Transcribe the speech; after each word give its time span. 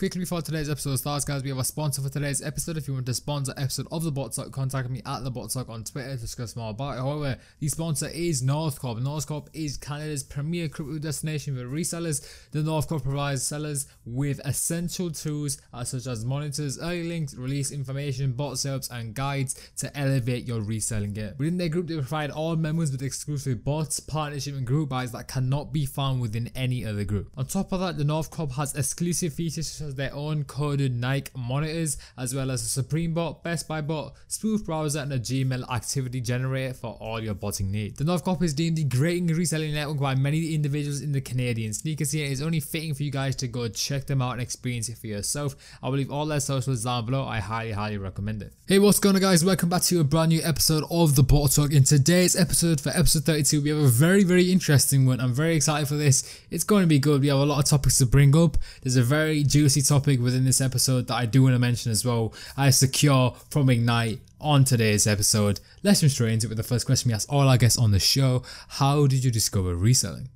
Quickly 0.00 0.20
before 0.20 0.40
today's 0.40 0.70
episode 0.70 0.96
starts, 0.96 1.26
guys, 1.26 1.42
we 1.42 1.50
have 1.50 1.58
a 1.58 1.64
sponsor 1.64 2.00
for 2.00 2.08
today's 2.08 2.40
episode. 2.40 2.78
If 2.78 2.88
you 2.88 2.94
want 2.94 3.04
to 3.04 3.12
sponsor 3.12 3.52
episode 3.58 3.86
of 3.92 4.02
the 4.02 4.10
Bot 4.10 4.32
Talk, 4.32 4.50
contact 4.50 4.88
me 4.88 5.02
at 5.04 5.24
the 5.24 5.30
Bot 5.30 5.50
Talk 5.50 5.68
on 5.68 5.84
Twitter 5.84 6.14
to 6.14 6.16
discuss 6.16 6.56
more 6.56 6.70
about 6.70 6.96
it. 6.96 7.00
However, 7.00 7.36
the 7.58 7.68
sponsor 7.68 8.08
is 8.08 8.42
Northcorp. 8.42 8.98
Northcorp 9.02 9.48
is 9.52 9.76
Canada's 9.76 10.22
premier 10.22 10.70
crypto 10.70 10.98
destination 10.98 11.54
for 11.54 11.64
resellers. 11.64 12.26
The 12.50 12.60
Northcorp 12.60 13.02
provides 13.02 13.46
sellers 13.46 13.88
with 14.06 14.40
essential 14.46 15.10
tools 15.10 15.60
uh, 15.74 15.84
such 15.84 16.06
as 16.06 16.24
monitors, 16.24 16.80
early 16.80 17.04
links, 17.04 17.34
release 17.34 17.70
information, 17.70 18.32
bot 18.32 18.54
setups, 18.54 18.90
and 18.90 19.12
guides 19.12 19.52
to 19.76 19.94
elevate 19.94 20.46
your 20.46 20.62
reselling 20.62 21.12
game. 21.12 21.34
Within 21.36 21.58
their 21.58 21.68
group, 21.68 21.88
they 21.88 21.96
provide 21.96 22.30
all 22.30 22.56
members 22.56 22.90
with 22.90 23.02
exclusive 23.02 23.64
bots, 23.64 24.00
partnership, 24.00 24.54
and 24.54 24.66
group 24.66 24.88
buys 24.88 25.12
that 25.12 25.28
cannot 25.28 25.74
be 25.74 25.84
found 25.84 26.22
within 26.22 26.50
any 26.54 26.86
other 26.86 27.04
group. 27.04 27.28
On 27.36 27.44
top 27.44 27.70
of 27.72 27.80
that, 27.80 27.98
the 27.98 28.04
Northcorp 28.04 28.52
has 28.52 28.74
exclusive 28.74 29.34
features 29.34 29.89
such 29.90 29.96
as 29.98 30.10
their 30.10 30.14
own 30.14 30.44
coded 30.44 30.94
Nike 30.94 31.30
monitors, 31.36 31.98
as 32.16 32.34
well 32.34 32.50
as 32.50 32.62
a 32.62 32.68
Supreme 32.68 33.14
bot, 33.14 33.42
Best 33.42 33.68
Buy 33.68 33.80
bot, 33.80 34.14
spoof 34.28 34.64
browser, 34.64 35.00
and 35.00 35.12
a 35.12 35.18
Gmail 35.18 35.68
activity 35.70 36.20
generator 36.20 36.74
for 36.74 36.96
all 37.00 37.20
your 37.20 37.34
botting 37.34 37.70
needs. 37.70 37.98
The 37.98 38.04
Northcorp 38.04 38.42
is 38.42 38.54
deemed 38.54 38.76
the 38.76 38.84
greatest 38.84 39.10
reselling 39.36 39.74
network 39.74 39.98
by 39.98 40.14
many 40.14 40.54
individuals 40.54 41.00
in 41.00 41.12
the 41.12 41.20
Canadian 41.20 41.72
sneaker 41.72 42.04
scene. 42.04 42.26
It 42.26 42.32
is 42.32 42.42
only 42.42 42.60
fitting 42.60 42.94
for 42.94 43.02
you 43.02 43.10
guys 43.10 43.34
to 43.36 43.48
go 43.48 43.68
check 43.68 44.06
them 44.06 44.22
out 44.22 44.32
and 44.32 44.40
experience 44.40 44.88
it 44.88 44.98
for 44.98 45.08
yourself. 45.08 45.56
I 45.82 45.88
will 45.88 45.98
leave 45.98 46.12
all 46.12 46.26
their 46.26 46.40
socials 46.40 46.84
down 46.84 47.06
below. 47.06 47.24
I 47.24 47.40
highly, 47.40 47.72
highly 47.72 47.98
recommend 47.98 48.42
it. 48.42 48.52
Hey, 48.66 48.78
what's 48.78 49.00
going 49.00 49.16
on, 49.16 49.20
guys? 49.20 49.44
Welcome 49.44 49.68
back 49.68 49.82
to 49.82 50.00
a 50.00 50.04
brand 50.04 50.30
new 50.30 50.40
episode 50.42 50.84
of 50.90 51.16
the 51.16 51.22
Bot 51.22 51.50
Talk. 51.50 51.72
In 51.72 51.84
today's 51.84 52.36
episode, 52.36 52.80
for 52.80 52.90
episode 52.90 53.24
32, 53.24 53.62
we 53.62 53.70
have 53.70 53.78
a 53.78 53.88
very, 53.88 54.22
very 54.22 54.52
interesting 54.52 55.06
one. 55.06 55.20
I'm 55.20 55.34
very 55.34 55.56
excited 55.56 55.88
for 55.88 55.96
this. 55.96 56.40
It's 56.50 56.64
going 56.64 56.82
to 56.82 56.86
be 56.86 56.98
good. 56.98 57.20
We 57.20 57.28
have 57.28 57.38
a 57.38 57.44
lot 57.44 57.58
of 57.58 57.64
topics 57.64 57.98
to 57.98 58.06
bring 58.06 58.36
up. 58.36 58.56
There's 58.82 58.96
a 58.96 59.02
very 59.02 59.42
juicy 59.42 59.79
topic 59.82 60.20
within 60.20 60.44
this 60.44 60.60
episode 60.60 61.06
that 61.08 61.14
I 61.14 61.26
do 61.26 61.42
want 61.42 61.54
to 61.54 61.58
mention 61.58 61.92
as 61.92 62.04
well. 62.04 62.32
I 62.56 62.70
secure 62.70 63.34
from 63.50 63.70
Ignite 63.70 64.20
on 64.40 64.64
today's 64.64 65.06
episode. 65.06 65.60
Let's 65.82 66.00
jump 66.00 66.12
straight 66.12 66.32
into 66.32 66.46
it 66.46 66.50
with 66.50 66.58
the 66.58 66.64
first 66.64 66.86
question 66.86 67.08
we 67.08 67.14
ask 67.14 67.32
all 67.32 67.48
our 67.48 67.58
guests 67.58 67.78
on 67.78 67.90
the 67.90 67.98
show. 67.98 68.42
How 68.68 69.06
did 69.06 69.24
you 69.24 69.30
discover 69.30 69.74
reselling? 69.74 70.28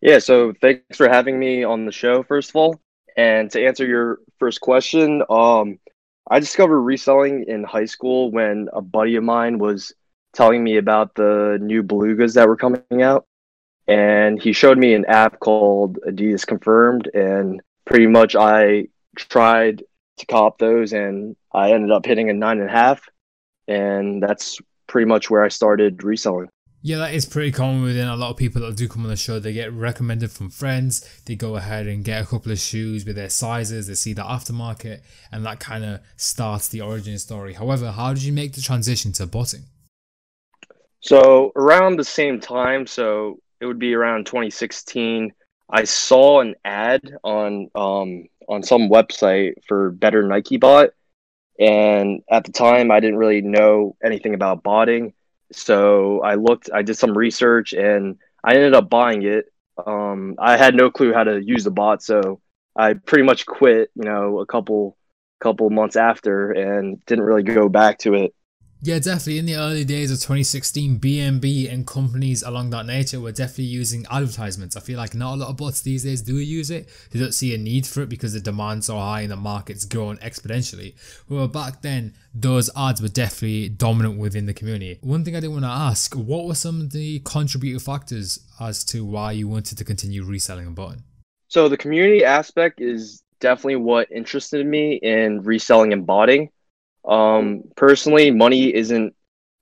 Yeah, 0.00 0.18
so 0.18 0.52
thanks 0.60 0.96
for 0.96 1.08
having 1.08 1.38
me 1.38 1.62
on 1.62 1.86
the 1.86 1.92
show, 1.92 2.22
first 2.22 2.50
of 2.50 2.56
all. 2.56 2.80
And 3.16 3.50
to 3.52 3.64
answer 3.64 3.86
your 3.86 4.18
first 4.38 4.60
question, 4.60 5.22
um, 5.30 5.78
I 6.30 6.40
discovered 6.40 6.80
reselling 6.80 7.44
in 7.46 7.64
high 7.64 7.84
school 7.84 8.30
when 8.30 8.68
a 8.72 8.80
buddy 8.80 9.16
of 9.16 9.24
mine 9.24 9.58
was 9.58 9.92
telling 10.32 10.64
me 10.64 10.76
about 10.76 11.14
the 11.14 11.58
new 11.60 11.82
belugas 11.82 12.34
that 12.34 12.48
were 12.48 12.56
coming 12.56 13.02
out. 13.02 13.26
And 13.88 14.40
he 14.40 14.52
showed 14.52 14.78
me 14.78 14.94
an 14.94 15.04
app 15.06 15.40
called 15.40 15.98
Adidas 16.06 16.46
Confirmed, 16.46 17.10
and 17.14 17.60
pretty 17.84 18.06
much 18.06 18.36
I 18.36 18.88
tried 19.16 19.82
to 20.18 20.26
cop 20.26 20.58
those, 20.58 20.92
and 20.92 21.36
I 21.52 21.72
ended 21.72 21.90
up 21.90 22.06
hitting 22.06 22.30
a 22.30 22.32
nine 22.32 22.60
and 22.60 22.68
a 22.68 22.72
half, 22.72 23.08
and 23.68 24.22
that's 24.22 24.60
pretty 24.86 25.06
much 25.06 25.30
where 25.30 25.42
I 25.42 25.48
started 25.48 26.02
reselling. 26.02 26.48
Yeah, 26.84 26.98
that 26.98 27.14
is 27.14 27.24
pretty 27.24 27.52
common 27.52 27.82
within 27.82 28.08
a 28.08 28.16
lot 28.16 28.30
of 28.30 28.36
people 28.36 28.62
that 28.62 28.76
do 28.76 28.88
come 28.88 29.04
on 29.04 29.08
the 29.08 29.16
show. 29.16 29.38
They 29.38 29.52
get 29.52 29.72
recommended 29.72 30.32
from 30.32 30.50
friends. 30.50 31.08
They 31.26 31.36
go 31.36 31.54
ahead 31.54 31.86
and 31.86 32.04
get 32.04 32.20
a 32.20 32.26
couple 32.26 32.50
of 32.50 32.58
shoes 32.58 33.04
with 33.04 33.14
their 33.14 33.30
sizes. 33.30 33.86
They 33.86 33.94
see 33.94 34.14
the 34.14 34.22
aftermarket, 34.22 35.00
and 35.30 35.46
that 35.46 35.60
kind 35.60 35.84
of 35.84 36.00
starts 36.16 36.66
the 36.66 36.80
origin 36.80 37.18
story. 37.18 37.54
However, 37.54 37.92
how 37.92 38.14
did 38.14 38.24
you 38.24 38.32
make 38.32 38.54
the 38.54 38.60
transition 38.60 39.12
to 39.12 39.26
botting? 39.26 39.62
So 41.00 41.52
around 41.54 41.98
the 41.98 42.04
same 42.04 42.40
time, 42.40 42.88
so 42.88 43.38
it 43.60 43.66
would 43.66 43.78
be 43.78 43.94
around 43.94 44.26
2016. 44.26 45.32
I 45.70 45.84
saw 45.84 46.40
an 46.40 46.54
ad 46.64 47.02
on 47.24 47.68
um, 47.74 48.26
on 48.48 48.62
some 48.62 48.88
website 48.88 49.54
for 49.66 49.90
better 49.90 50.22
Nike 50.22 50.56
bot, 50.56 50.90
and 51.58 52.22
at 52.30 52.44
the 52.44 52.52
time 52.52 52.90
I 52.90 53.00
didn't 53.00 53.18
really 53.18 53.40
know 53.40 53.96
anything 54.04 54.34
about 54.34 54.62
botting, 54.62 55.14
so 55.52 56.20
I 56.22 56.34
looked, 56.34 56.70
I 56.72 56.82
did 56.82 56.96
some 56.96 57.16
research, 57.16 57.72
and 57.72 58.18
I 58.44 58.54
ended 58.54 58.74
up 58.74 58.90
buying 58.90 59.22
it. 59.22 59.46
Um, 59.86 60.34
I 60.38 60.56
had 60.56 60.74
no 60.74 60.90
clue 60.90 61.12
how 61.12 61.24
to 61.24 61.42
use 61.42 61.64
the 61.64 61.70
bot, 61.70 62.02
so 62.02 62.40
I 62.76 62.94
pretty 62.94 63.24
much 63.24 63.46
quit. 63.46 63.90
You 63.94 64.04
know, 64.04 64.40
a 64.40 64.46
couple 64.46 64.96
couple 65.40 65.70
months 65.70 65.96
after, 65.96 66.52
and 66.52 67.04
didn't 67.06 67.24
really 67.24 67.42
go 67.42 67.68
back 67.68 67.98
to 68.00 68.14
it. 68.14 68.34
Yeah, 68.84 68.98
definitely. 68.98 69.38
In 69.38 69.46
the 69.46 69.54
early 69.54 69.84
days 69.84 70.10
of 70.10 70.18
2016, 70.18 70.98
BNB 70.98 71.72
and 71.72 71.86
companies 71.86 72.42
along 72.42 72.70
that 72.70 72.84
nature 72.84 73.20
were 73.20 73.30
definitely 73.30 73.66
using 73.66 74.04
advertisements. 74.10 74.76
I 74.76 74.80
feel 74.80 74.98
like 74.98 75.14
not 75.14 75.34
a 75.34 75.36
lot 75.36 75.50
of 75.50 75.56
bots 75.56 75.82
these 75.82 76.02
days 76.02 76.20
do 76.20 76.36
use 76.36 76.68
it. 76.68 76.88
They 77.12 77.20
don't 77.20 77.32
see 77.32 77.54
a 77.54 77.58
need 77.58 77.86
for 77.86 78.02
it 78.02 78.08
because 78.08 78.32
the 78.32 78.40
demand's 78.40 78.86
so 78.86 78.96
high 78.96 79.20
and 79.20 79.30
the 79.30 79.36
market's 79.36 79.84
growing 79.84 80.16
exponentially. 80.16 80.96
Well, 81.28 81.46
back 81.46 81.82
then, 81.82 82.14
those 82.34 82.70
ads 82.76 83.00
were 83.00 83.06
definitely 83.06 83.68
dominant 83.68 84.18
within 84.18 84.46
the 84.46 84.54
community. 84.54 84.98
One 85.00 85.24
thing 85.24 85.36
I 85.36 85.40
did 85.40 85.48
want 85.48 85.62
to 85.62 85.68
ask, 85.68 86.14
what 86.14 86.46
were 86.46 86.56
some 86.56 86.80
of 86.80 86.90
the 86.90 87.20
contributing 87.20 87.78
factors 87.78 88.40
as 88.58 88.82
to 88.86 89.04
why 89.04 89.30
you 89.30 89.46
wanted 89.46 89.78
to 89.78 89.84
continue 89.84 90.24
reselling 90.24 90.66
a 90.66 90.70
button? 90.70 91.04
So 91.46 91.68
the 91.68 91.76
community 91.76 92.24
aspect 92.24 92.80
is 92.80 93.22
definitely 93.38 93.76
what 93.76 94.10
interested 94.10 94.66
me 94.66 94.94
in 94.94 95.40
reselling 95.42 95.92
and 95.92 96.04
botting. 96.04 96.50
Um, 97.04 97.64
personally, 97.76 98.30
money 98.30 98.74
isn't 98.74 99.14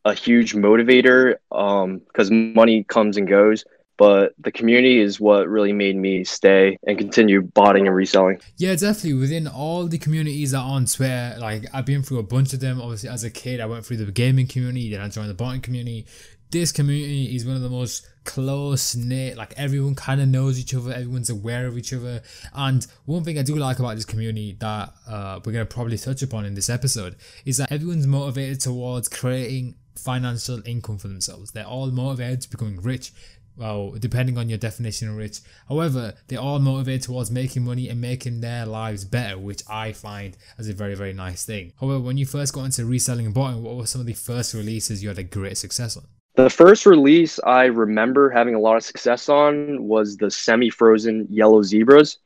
a 0.05 0.15
huge 0.15 0.55
motivator 0.55 1.37
because 1.51 2.31
um, 2.31 2.55
money 2.55 2.85
comes 2.85 3.17
and 3.17 3.29
goes. 3.29 3.65
But 4.01 4.33
the 4.39 4.51
community 4.51 4.99
is 4.99 5.21
what 5.21 5.47
really 5.47 5.75
made 5.75 5.95
me 5.95 6.25
stay 6.25 6.79
and 6.87 6.97
continue 6.97 7.43
botting 7.43 7.87
and 7.87 7.95
reselling. 7.95 8.41
Yeah, 8.57 8.75
definitely. 8.75 9.13
Within 9.13 9.47
all 9.47 9.87
the 9.89 9.99
communities 9.99 10.53
that 10.53 10.61
are 10.61 10.71
on 10.71 10.87
Twitter, 10.87 11.37
like 11.39 11.67
I've 11.75 11.85
been 11.85 12.03
through 12.03 12.21
a 12.21 12.23
bunch 12.23 12.55
of 12.55 12.61
them. 12.61 12.81
Obviously, 12.81 13.11
as 13.11 13.25
a 13.25 13.31
kid, 13.31 13.61
I 13.61 13.67
went 13.67 13.85
through 13.85 13.99
the 13.99 14.11
gaming 14.11 14.47
community, 14.47 14.91
then 14.91 15.03
I 15.03 15.09
joined 15.09 15.29
the 15.29 15.35
botting 15.35 15.61
community 15.61 16.07
this 16.51 16.73
community 16.73 17.35
is 17.35 17.47
one 17.47 17.57
of 17.57 17.63
the 17.63 17.71
most 17.71 18.07
close 18.25 18.95
knit. 18.97 19.37
Like 19.37 19.55
everyone 19.57 19.95
kind 19.95 20.21
of 20.21 20.29
knows 20.29 20.59
each 20.59 20.75
other, 20.75 20.93
everyone's 20.93 21.31
aware 21.31 21.67
of 21.67 21.79
each 21.79 21.93
other. 21.93 22.23
And 22.55 22.87
one 23.05 23.25
thing 23.25 23.39
I 23.39 23.43
do 23.43 23.57
like 23.57 23.79
about 23.79 23.97
this 23.97 24.05
community 24.05 24.57
that 24.61 24.93
uh, 25.09 25.41
we're 25.45 25.53
gonna 25.53 25.67
probably 25.67 25.99
touch 25.99 26.23
upon 26.23 26.45
in 26.45 26.55
this 26.55 26.71
episode 26.71 27.17
is 27.45 27.57
that 27.59 27.71
everyone's 27.73 28.07
motivated 28.07 28.61
towards 28.61 29.09
creating 29.09 29.77
financial 29.97 30.63
income 30.67 30.99
for 30.99 31.09
themselves. 31.09 31.53
They're 31.53 31.65
all 31.67 31.91
motivated 31.91 32.43
to 32.43 32.51
becoming 32.51 32.81
rich. 32.81 33.13
Well, 33.57 33.91
depending 33.99 34.39
on 34.39 34.49
your 34.49 34.57
definition 34.57 35.11
of 35.11 35.17
rich. 35.17 35.41
However, 35.69 36.15
they're 36.29 36.41
all 36.41 36.61
motivated 36.61 37.03
towards 37.03 37.31
making 37.31 37.65
money 37.65 37.91
and 37.91 38.01
making 38.01 38.41
their 38.41 38.65
lives 38.65 39.05
better, 39.05 39.37
which 39.37 39.63
I 39.69 39.93
find 39.93 40.35
as 40.57 40.69
a 40.69 40.73
very, 40.73 40.95
very 40.95 41.13
nice 41.13 41.45
thing. 41.45 41.75
However, 41.79 42.01
when 42.01 42.17
you 42.17 42.25
first 42.25 42.55
got 42.55 42.65
into 42.65 42.87
reselling 42.87 43.27
and 43.27 43.35
buying, 43.35 43.63
what 43.63 43.77
were 43.77 43.87
some 43.87 44.01
of 44.01 44.07
the 44.07 44.15
first 44.15 44.55
releases 44.55 45.03
you 45.03 45.11
had 45.11 45.19
a 45.19 45.25
great 45.25 45.59
success 45.59 45.95
on? 45.95 46.05
The 46.35 46.49
first 46.49 46.87
release 46.87 47.41
I 47.45 47.65
remember 47.65 48.31
having 48.31 48.55
a 48.55 48.61
lot 48.61 48.77
of 48.77 48.85
success 48.85 49.29
on 49.29 49.83
was 49.83 50.17
the 50.17 50.31
semi-frozen 50.31 51.27
yellow 51.31 51.63
zebras. 51.63 52.19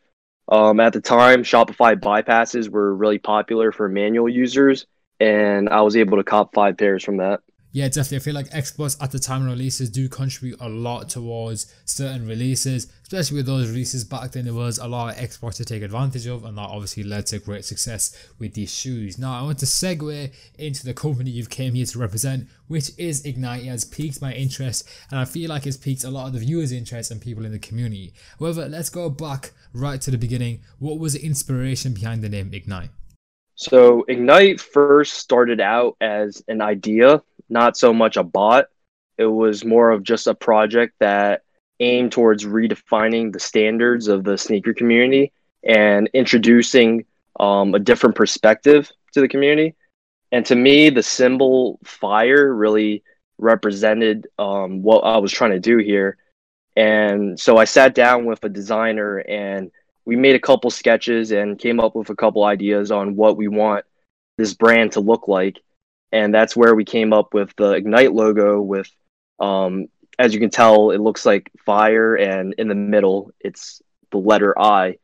Um, 0.49 0.79
at 0.79 0.93
the 0.93 1.01
time, 1.01 1.43
Shopify 1.43 1.99
bypasses 1.99 2.69
were 2.69 2.95
really 2.95 3.19
popular 3.19 3.73
for 3.73 3.89
manual 3.89 4.29
users, 4.29 4.87
and 5.21 5.71
I 5.71 5.81
was 5.81 5.97
able 5.97 6.19
to 6.19 6.25
cop 6.25 6.55
five 6.55 6.77
pairs 6.77 7.03
from 7.03 7.17
that. 7.17 7.41
Yeah, 7.75 7.89
definitely. 7.89 8.19
I 8.19 8.21
feel 8.21 8.35
like 8.35 8.47
exports 8.53 8.97
at 9.01 9.11
the 9.11 9.19
time 9.19 9.45
releases 9.45 9.91
do 9.91 10.09
contribute 10.09 10.61
a 10.61 10.69
lot 10.69 11.09
towards 11.09 11.75
certain 11.85 12.25
releases, 12.25 12.87
especially 13.03 13.39
with 13.39 13.47
those 13.47 13.69
releases 13.69 14.05
back 14.05 14.31
then. 14.31 14.45
There 14.45 14.55
was 14.55 14.79
a 14.79 14.87
lot 14.87 15.13
of 15.13 15.21
exports 15.21 15.57
to 15.57 15.65
take 15.65 15.83
advantage 15.83 16.29
of, 16.29 16.45
and 16.45 16.57
that 16.57 16.69
obviously 16.69 17.03
led 17.03 17.27
to 17.27 17.41
great 17.41 17.65
success 17.65 18.17
with 18.39 18.55
these 18.55 18.73
shoes. 18.73 19.19
Now, 19.19 19.37
I 19.37 19.43
want 19.43 19.59
to 19.59 19.67
segue 19.67 20.33
into 20.57 20.85
the 20.85 20.95
company 20.95 21.33
you've 21.33 21.51
came 21.51 21.75
here 21.75 21.85
to 21.85 21.99
represent, 21.99 22.47
which 22.69 22.93
is 22.97 23.25
Ignite. 23.25 23.65
It 23.65 23.71
has 23.71 23.85
piqued 23.85 24.23
my 24.23 24.33
interest, 24.33 24.89
and 25.11 25.19
I 25.19 25.25
feel 25.25 25.51
like 25.51 25.67
it's 25.67 25.77
piqued 25.77 26.05
a 26.05 26.11
lot 26.11 26.29
of 26.29 26.35
the 26.35 26.39
viewers' 26.39 26.71
interest 26.71 27.11
and 27.11 27.21
people 27.21 27.45
in 27.45 27.51
the 27.51 27.59
community. 27.59 28.15
However, 28.39 28.69
let's 28.69 28.89
go 28.89 29.11
back 29.11 29.51
right 29.73 30.01
to 30.01 30.13
the 30.13 30.17
beginning. 30.17 30.63
What 30.79 31.01
was 31.01 31.15
the 31.15 31.27
inspiration 31.27 31.93
behind 31.93 32.23
the 32.23 32.29
name 32.29 32.55
Ignite? 32.55 32.91
So, 33.57 34.05
Ignite 34.07 34.61
first 34.61 35.15
started 35.15 35.61
out 35.61 35.97
as 36.01 36.41
an 36.47 36.61
idea 36.61 37.21
not 37.55 37.79
so 37.79 37.95
much 37.95 38.19
a 38.19 38.23
bot. 38.23 38.67
It 39.17 39.27
was 39.27 39.65
more 39.65 39.93
of 39.93 40.03
just 40.03 40.27
a 40.27 40.35
project 40.35 40.95
that 40.99 41.43
aimed 41.81 42.13
towards 42.13 42.45
redefining 42.45 43.33
the 43.33 43.41
standards 43.41 44.09
of 44.09 44.25
the 44.25 44.37
sneaker 44.37 44.75
community 44.75 45.33
and 45.63 46.11
introducing 46.13 47.07
um, 47.41 47.75
a 47.75 47.79
different 47.79 48.17
perspective 48.17 48.91
to 49.13 49.21
the 49.21 49.29
community. 49.29 49.75
And 50.33 50.45
to 50.47 50.57
me, 50.57 50.91
the 50.91 51.03
symbol 51.03 51.79
fire 51.85 52.53
really 52.53 53.03
represented 53.39 54.27
um, 54.39 54.83
what 54.83 55.01
I 55.01 55.19
was 55.19 55.33
trying 55.33 55.53
to 55.53 55.61
do 55.61 55.79
here. 55.79 56.19
And 56.77 57.39
so 57.39 57.57
I 57.57 57.65
sat 57.65 57.95
down 57.95 58.25
with 58.25 58.43
a 58.45 58.49
designer 58.49 59.19
and 59.19 59.71
we 60.05 60.17
made 60.17 60.35
a 60.35 60.41
couple 60.41 60.71
sketches 60.71 61.31
and 61.31 61.59
came 61.59 61.79
up 61.79 61.95
with 61.95 62.11
a 62.11 62.17
couple 62.17 62.45
ideas 62.45 62.91
on 62.91 63.15
what 63.15 63.37
we 63.37 63.47
want 63.47 63.85
this 64.39 64.55
brand 64.55 64.93
to 64.93 65.01
look 65.01 65.29
like 65.29 65.61
and 66.15 66.33
that's 66.33 66.57
where 66.57 66.77
we 66.77 66.85
came 66.85 67.13
up 67.13 67.35
with 67.35 67.53
the 67.57 67.73
ignite 67.73 68.13
logo 68.13 68.61
with 68.61 68.89
um, 69.41 69.89
as 70.17 70.33
you 70.33 70.39
can 70.39 70.49
tell 70.49 70.93
it 70.93 71.01
looks 71.01 71.27
like 71.27 71.51
fire 71.67 72.15
and 72.15 72.55
in 72.57 72.69
the 72.69 72.75
middle 72.75 73.33
it's 73.41 73.83
the 74.13 74.19
letter 74.19 74.59
i. 74.59 74.97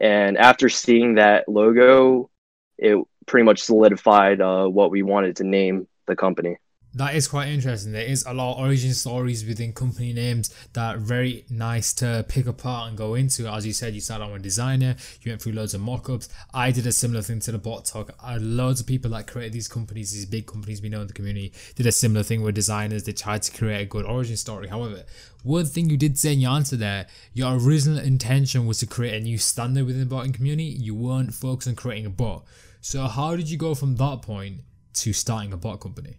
And 0.00 0.38
after 0.38 0.68
seeing 0.68 1.16
that 1.16 1.48
logo, 1.48 2.30
it 2.76 3.02
pretty 3.26 3.44
much 3.44 3.62
solidified 3.62 4.40
uh, 4.40 4.66
what 4.66 4.92
we 4.92 5.02
wanted 5.02 5.36
to 5.36 5.44
name 5.44 5.88
the 6.06 6.14
company 6.14 6.58
that 6.98 7.14
is 7.14 7.28
quite 7.28 7.48
interesting. 7.48 7.92
There 7.92 8.02
is 8.02 8.24
a 8.26 8.34
lot 8.34 8.54
of 8.54 8.58
origin 8.58 8.92
stories 8.92 9.46
within 9.46 9.72
company 9.72 10.12
names 10.12 10.54
that 10.72 10.96
are 10.96 10.98
very 10.98 11.44
nice 11.48 11.92
to 11.94 12.24
pick 12.28 12.46
apart 12.46 12.88
and 12.88 12.98
go 12.98 13.14
into. 13.14 13.46
As 13.46 13.64
you 13.64 13.72
said, 13.72 13.94
you 13.94 14.00
started 14.00 14.24
out 14.24 14.32
with 14.32 14.42
designer, 14.42 14.96
you 15.22 15.30
went 15.30 15.40
through 15.40 15.52
loads 15.52 15.74
of 15.74 15.80
mock-ups. 15.80 16.28
I 16.52 16.72
did 16.72 16.86
a 16.86 16.92
similar 16.92 17.22
thing 17.22 17.40
to 17.40 17.52
the 17.52 17.58
bot 17.58 17.84
talk. 17.84 18.12
Uh, 18.22 18.38
loads 18.40 18.80
of 18.80 18.86
people 18.86 19.12
that 19.12 19.28
created 19.28 19.52
these 19.52 19.68
companies, 19.68 20.12
these 20.12 20.26
big 20.26 20.46
companies 20.46 20.82
we 20.82 20.88
know 20.88 21.00
in 21.00 21.06
the 21.06 21.12
community, 21.12 21.52
did 21.76 21.86
a 21.86 21.92
similar 21.92 22.24
thing 22.24 22.42
with 22.42 22.54
designers. 22.54 23.04
They 23.04 23.12
tried 23.12 23.42
to 23.42 23.56
create 23.56 23.82
a 23.82 23.86
good 23.86 24.04
origin 24.04 24.36
story. 24.36 24.66
However, 24.68 25.04
one 25.44 25.66
thing 25.66 25.88
you 25.88 25.96
did 25.96 26.18
say 26.18 26.32
in 26.32 26.40
your 26.40 26.50
answer 26.50 26.76
there, 26.76 27.06
your 27.32 27.56
original 27.56 27.98
intention 28.00 28.66
was 28.66 28.80
to 28.80 28.86
create 28.86 29.14
a 29.14 29.24
new 29.24 29.38
standard 29.38 29.86
within 29.86 30.00
the 30.00 30.06
botting 30.06 30.32
community. 30.32 30.70
You 30.70 30.96
weren't 30.96 31.32
focused 31.32 31.68
on 31.68 31.76
creating 31.76 32.06
a 32.06 32.10
bot. 32.10 32.44
So 32.80 33.06
how 33.06 33.36
did 33.36 33.48
you 33.48 33.56
go 33.56 33.74
from 33.74 33.96
that 33.96 34.22
point 34.22 34.62
to 34.94 35.12
starting 35.12 35.52
a 35.52 35.56
bot 35.56 35.80
company? 35.80 36.18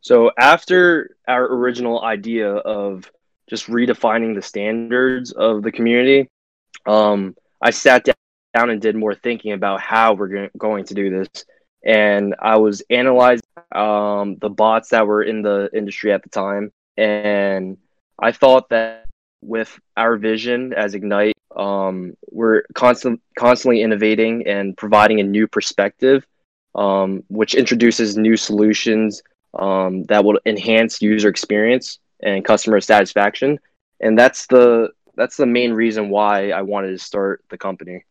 So 0.00 0.30
after 0.38 1.16
our 1.26 1.44
original 1.44 2.02
idea 2.02 2.50
of 2.50 3.10
just 3.48 3.66
redefining 3.66 4.34
the 4.34 4.42
standards 4.42 5.32
of 5.32 5.62
the 5.62 5.72
community, 5.72 6.28
um, 6.86 7.34
I 7.60 7.70
sat 7.70 8.04
down 8.04 8.70
and 8.70 8.80
did 8.80 8.96
more 8.96 9.14
thinking 9.14 9.52
about 9.52 9.80
how 9.80 10.14
we're 10.14 10.50
going 10.56 10.84
to 10.84 10.94
do 10.94 11.10
this. 11.10 11.44
And 11.84 12.34
I 12.40 12.56
was 12.56 12.82
analyzing 12.90 13.42
um, 13.74 14.36
the 14.36 14.50
bots 14.50 14.90
that 14.90 15.06
were 15.06 15.22
in 15.22 15.42
the 15.42 15.70
industry 15.72 16.12
at 16.12 16.22
the 16.22 16.28
time. 16.28 16.72
And 16.96 17.78
I 18.18 18.32
thought 18.32 18.68
that 18.70 19.06
with 19.40 19.78
our 19.96 20.16
vision 20.16 20.72
as 20.72 20.94
Ignite, 20.94 21.36
um, 21.56 22.16
we're 22.30 22.62
constant, 22.74 23.20
constantly 23.36 23.82
innovating 23.82 24.46
and 24.46 24.76
providing 24.76 25.20
a 25.20 25.24
new 25.24 25.46
perspective, 25.46 26.26
um, 26.74 27.22
which 27.28 27.54
introduces 27.54 28.16
new 28.16 28.36
solutions 28.36 29.22
um, 29.54 30.04
that 30.04 30.24
will 30.24 30.38
enhance 30.46 31.02
user 31.02 31.28
experience 31.28 31.98
and 32.20 32.44
customer 32.44 32.80
satisfaction. 32.80 33.58
And 34.00 34.18
that's 34.18 34.46
the 34.46 34.90
that's 35.16 35.36
the 35.36 35.46
main 35.46 35.72
reason 35.72 36.10
why 36.10 36.50
I 36.50 36.62
wanted 36.62 36.90
to 36.90 36.98
start 36.98 37.44
the 37.50 37.58
company. 37.58 38.04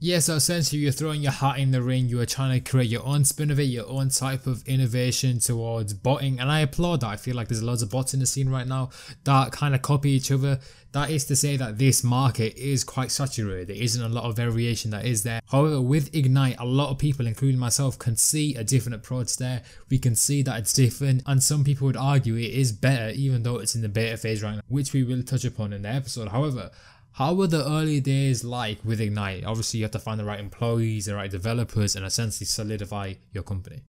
Yeah, 0.00 0.20
so 0.20 0.36
essentially 0.36 0.80
you're 0.80 0.92
throwing 0.92 1.22
your 1.22 1.32
hat 1.32 1.58
in 1.58 1.72
the 1.72 1.82
ring, 1.82 2.06
you 2.06 2.20
are 2.20 2.26
trying 2.26 2.62
to 2.62 2.70
create 2.70 2.88
your 2.88 3.04
own 3.04 3.24
spin 3.24 3.50
of 3.50 3.58
it, 3.58 3.64
your 3.64 3.88
own 3.88 4.10
type 4.10 4.46
of 4.46 4.66
innovation 4.68 5.40
towards 5.40 5.92
botting, 5.92 6.38
and 6.38 6.52
I 6.52 6.60
applaud 6.60 7.00
that. 7.00 7.08
I 7.08 7.16
feel 7.16 7.34
like 7.34 7.48
there's 7.48 7.64
loads 7.64 7.82
of 7.82 7.90
bots 7.90 8.14
in 8.14 8.20
the 8.20 8.26
scene 8.26 8.48
right 8.48 8.66
now 8.66 8.90
that 9.24 9.50
kind 9.50 9.74
of 9.74 9.82
copy 9.82 10.10
each 10.10 10.30
other. 10.30 10.60
That 10.92 11.10
is 11.10 11.26
to 11.26 11.36
say 11.36 11.58
that 11.58 11.76
this 11.76 12.02
market 12.02 12.56
is 12.56 12.82
quite 12.82 13.10
saturated. 13.10 13.68
There 13.68 13.82
isn't 13.82 14.02
a 14.02 14.08
lot 14.08 14.24
of 14.24 14.36
variation 14.36 14.90
that 14.92 15.04
is 15.04 15.22
there. 15.22 15.40
However, 15.50 15.82
with 15.82 16.14
Ignite, 16.14 16.56
a 16.58 16.64
lot 16.64 16.88
of 16.88 16.98
people, 16.98 17.26
including 17.26 17.60
myself, 17.60 17.98
can 17.98 18.16
see 18.16 18.54
a 18.54 18.64
different 18.64 18.94
approach 18.94 19.36
there. 19.36 19.62
We 19.90 19.98
can 19.98 20.16
see 20.16 20.42
that 20.42 20.58
it's 20.58 20.72
different, 20.72 21.24
and 21.26 21.42
some 21.42 21.62
people 21.62 21.86
would 21.86 21.96
argue 21.96 22.36
it 22.36 22.54
is 22.54 22.72
better, 22.72 23.10
even 23.10 23.42
though 23.42 23.56
it's 23.56 23.74
in 23.74 23.82
the 23.82 23.88
beta 23.90 24.16
phase 24.16 24.42
right 24.42 24.54
now, 24.54 24.62
which 24.68 24.94
we 24.94 25.02
will 25.02 25.22
touch 25.22 25.44
upon 25.44 25.74
in 25.74 25.82
the 25.82 25.90
episode. 25.90 26.28
However, 26.28 26.70
how 27.12 27.34
were 27.34 27.48
the 27.48 27.66
early 27.66 28.00
days 28.00 28.42
like 28.42 28.78
with 28.82 29.00
Ignite? 29.00 29.44
Obviously, 29.44 29.80
you 29.80 29.84
have 29.84 29.92
to 29.92 29.98
find 29.98 30.18
the 30.18 30.24
right 30.24 30.40
employees, 30.40 31.04
the 31.04 31.14
right 31.14 31.30
developers, 31.30 31.96
and 31.96 32.06
essentially 32.06 32.46
solidify 32.46 33.14
your 33.32 33.42
company. 33.42 33.82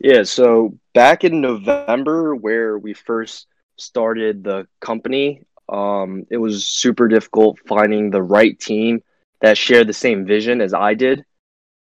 Yeah, 0.00 0.24
so 0.24 0.76
back 0.94 1.24
in 1.24 1.40
November, 1.40 2.34
where 2.34 2.76
we 2.76 2.92
first 2.92 3.46
started 3.76 4.44
the 4.44 4.66
company, 4.80 5.42
um, 5.72 6.26
it 6.30 6.36
was 6.36 6.68
super 6.68 7.08
difficult 7.08 7.58
finding 7.66 8.10
the 8.10 8.22
right 8.22 8.58
team 8.58 9.02
that 9.40 9.58
shared 9.58 9.88
the 9.88 9.92
same 9.92 10.24
vision 10.24 10.60
as 10.60 10.74
I 10.74 10.94
did. 10.94 11.24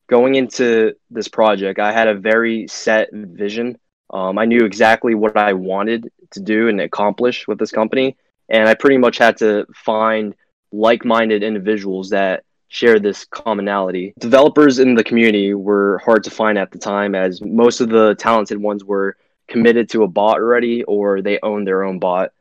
Going 0.09 0.35
into 0.35 0.95
this 1.11 1.29
project, 1.29 1.79
I 1.79 1.93
had 1.93 2.09
a 2.09 2.15
very 2.15 2.67
set 2.69 3.09
vision. 3.13 3.79
Um, 4.11 4.39
I 4.39 4.45
knew 4.45 4.65
exactly 4.65 5.15
what 5.15 5.37
I 5.37 5.53
wanted 5.55 6.11
to 6.33 6.41
do 6.41 6.69
and 6.69 6.81
accomplish 6.81 7.47
with 7.47 7.59
this 7.59 7.71
company 7.71 8.17
and 8.53 8.69
I 8.69 8.75
pretty 8.75 8.99
much 8.99 9.19
had 9.19 9.39
to 9.39 9.67
find 9.75 10.35
like-minded 10.73 11.43
individuals 11.43 12.11
that 12.11 12.45
share 12.69 13.01
this 13.01 13.25
commonality. 13.25 14.15
Developers 14.19 14.79
in 14.79 14.95
the 14.95 15.05
community 15.05 15.55
were 15.55 16.01
hard 16.05 16.25
to 16.25 16.31
find 16.31 16.57
at 16.57 16.71
the 16.71 16.79
time 16.79 17.15
as 17.15 17.43
most 17.43 17.81
of 17.81 17.89
the 17.89 18.15
talented 18.15 18.59
ones 18.59 18.85
were 18.85 19.17
committed 19.49 19.89
to 19.91 20.05
a 20.05 20.09
bot 20.09 20.37
already 20.37 20.83
or 20.85 21.21
they 21.21 21.39
owned 21.43 21.67
their 21.67 21.83
own 21.83 21.99
bot. 21.99 22.33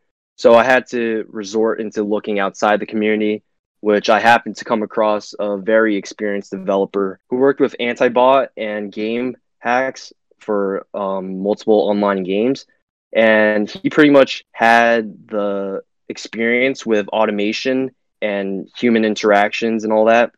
So 0.41 0.55
I 0.55 0.63
had 0.63 0.87
to 0.87 1.23
resort 1.29 1.79
into 1.79 2.01
looking 2.01 2.39
outside 2.39 2.79
the 2.79 2.87
community, 2.87 3.43
which 3.81 4.09
I 4.09 4.19
happened 4.19 4.57
to 4.57 4.65
come 4.65 4.81
across 4.81 5.35
a 5.37 5.55
very 5.57 5.95
experienced 5.95 6.49
developer 6.49 7.19
who 7.29 7.35
worked 7.35 7.59
with 7.59 7.75
anti-bot 7.79 8.49
and 8.57 8.91
game 8.91 9.37
hacks 9.59 10.11
for 10.39 10.87
um, 10.95 11.43
multiple 11.43 11.81
online 11.81 12.23
games. 12.23 12.65
And 13.13 13.69
he 13.69 13.91
pretty 13.91 14.09
much 14.09 14.43
had 14.51 15.27
the 15.27 15.83
experience 16.09 16.87
with 16.87 17.07
automation 17.09 17.91
and 18.19 18.67
human 18.75 19.05
interactions 19.05 19.83
and 19.83 19.93
all 19.93 20.05
that. 20.05 20.31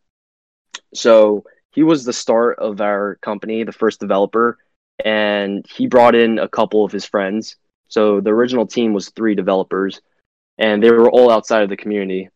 So 0.93 1.45
he 1.71 1.83
was 1.83 2.03
the 2.03 2.11
start 2.11 2.59
of 2.59 2.81
our 2.81 3.19
company, 3.21 3.63
the 3.63 3.71
first 3.71 4.01
developer, 4.01 4.57
and 4.99 5.65
he 5.73 5.87
brought 5.87 6.13
in 6.13 6.39
a 6.39 6.49
couple 6.49 6.83
of 6.83 6.91
his 6.91 7.05
friends. 7.05 7.55
So 7.93 8.21
the 8.21 8.31
original 8.31 8.65
team 8.65 8.91
was 8.91 9.09
three 9.09 9.35
developers, 9.35 10.01
and 10.57 10.81
they 10.81 10.89
were 10.89 11.11
all 11.11 11.29
outside 11.29 11.61
of 11.61 11.69
the 11.69 11.77
community. 11.77 12.27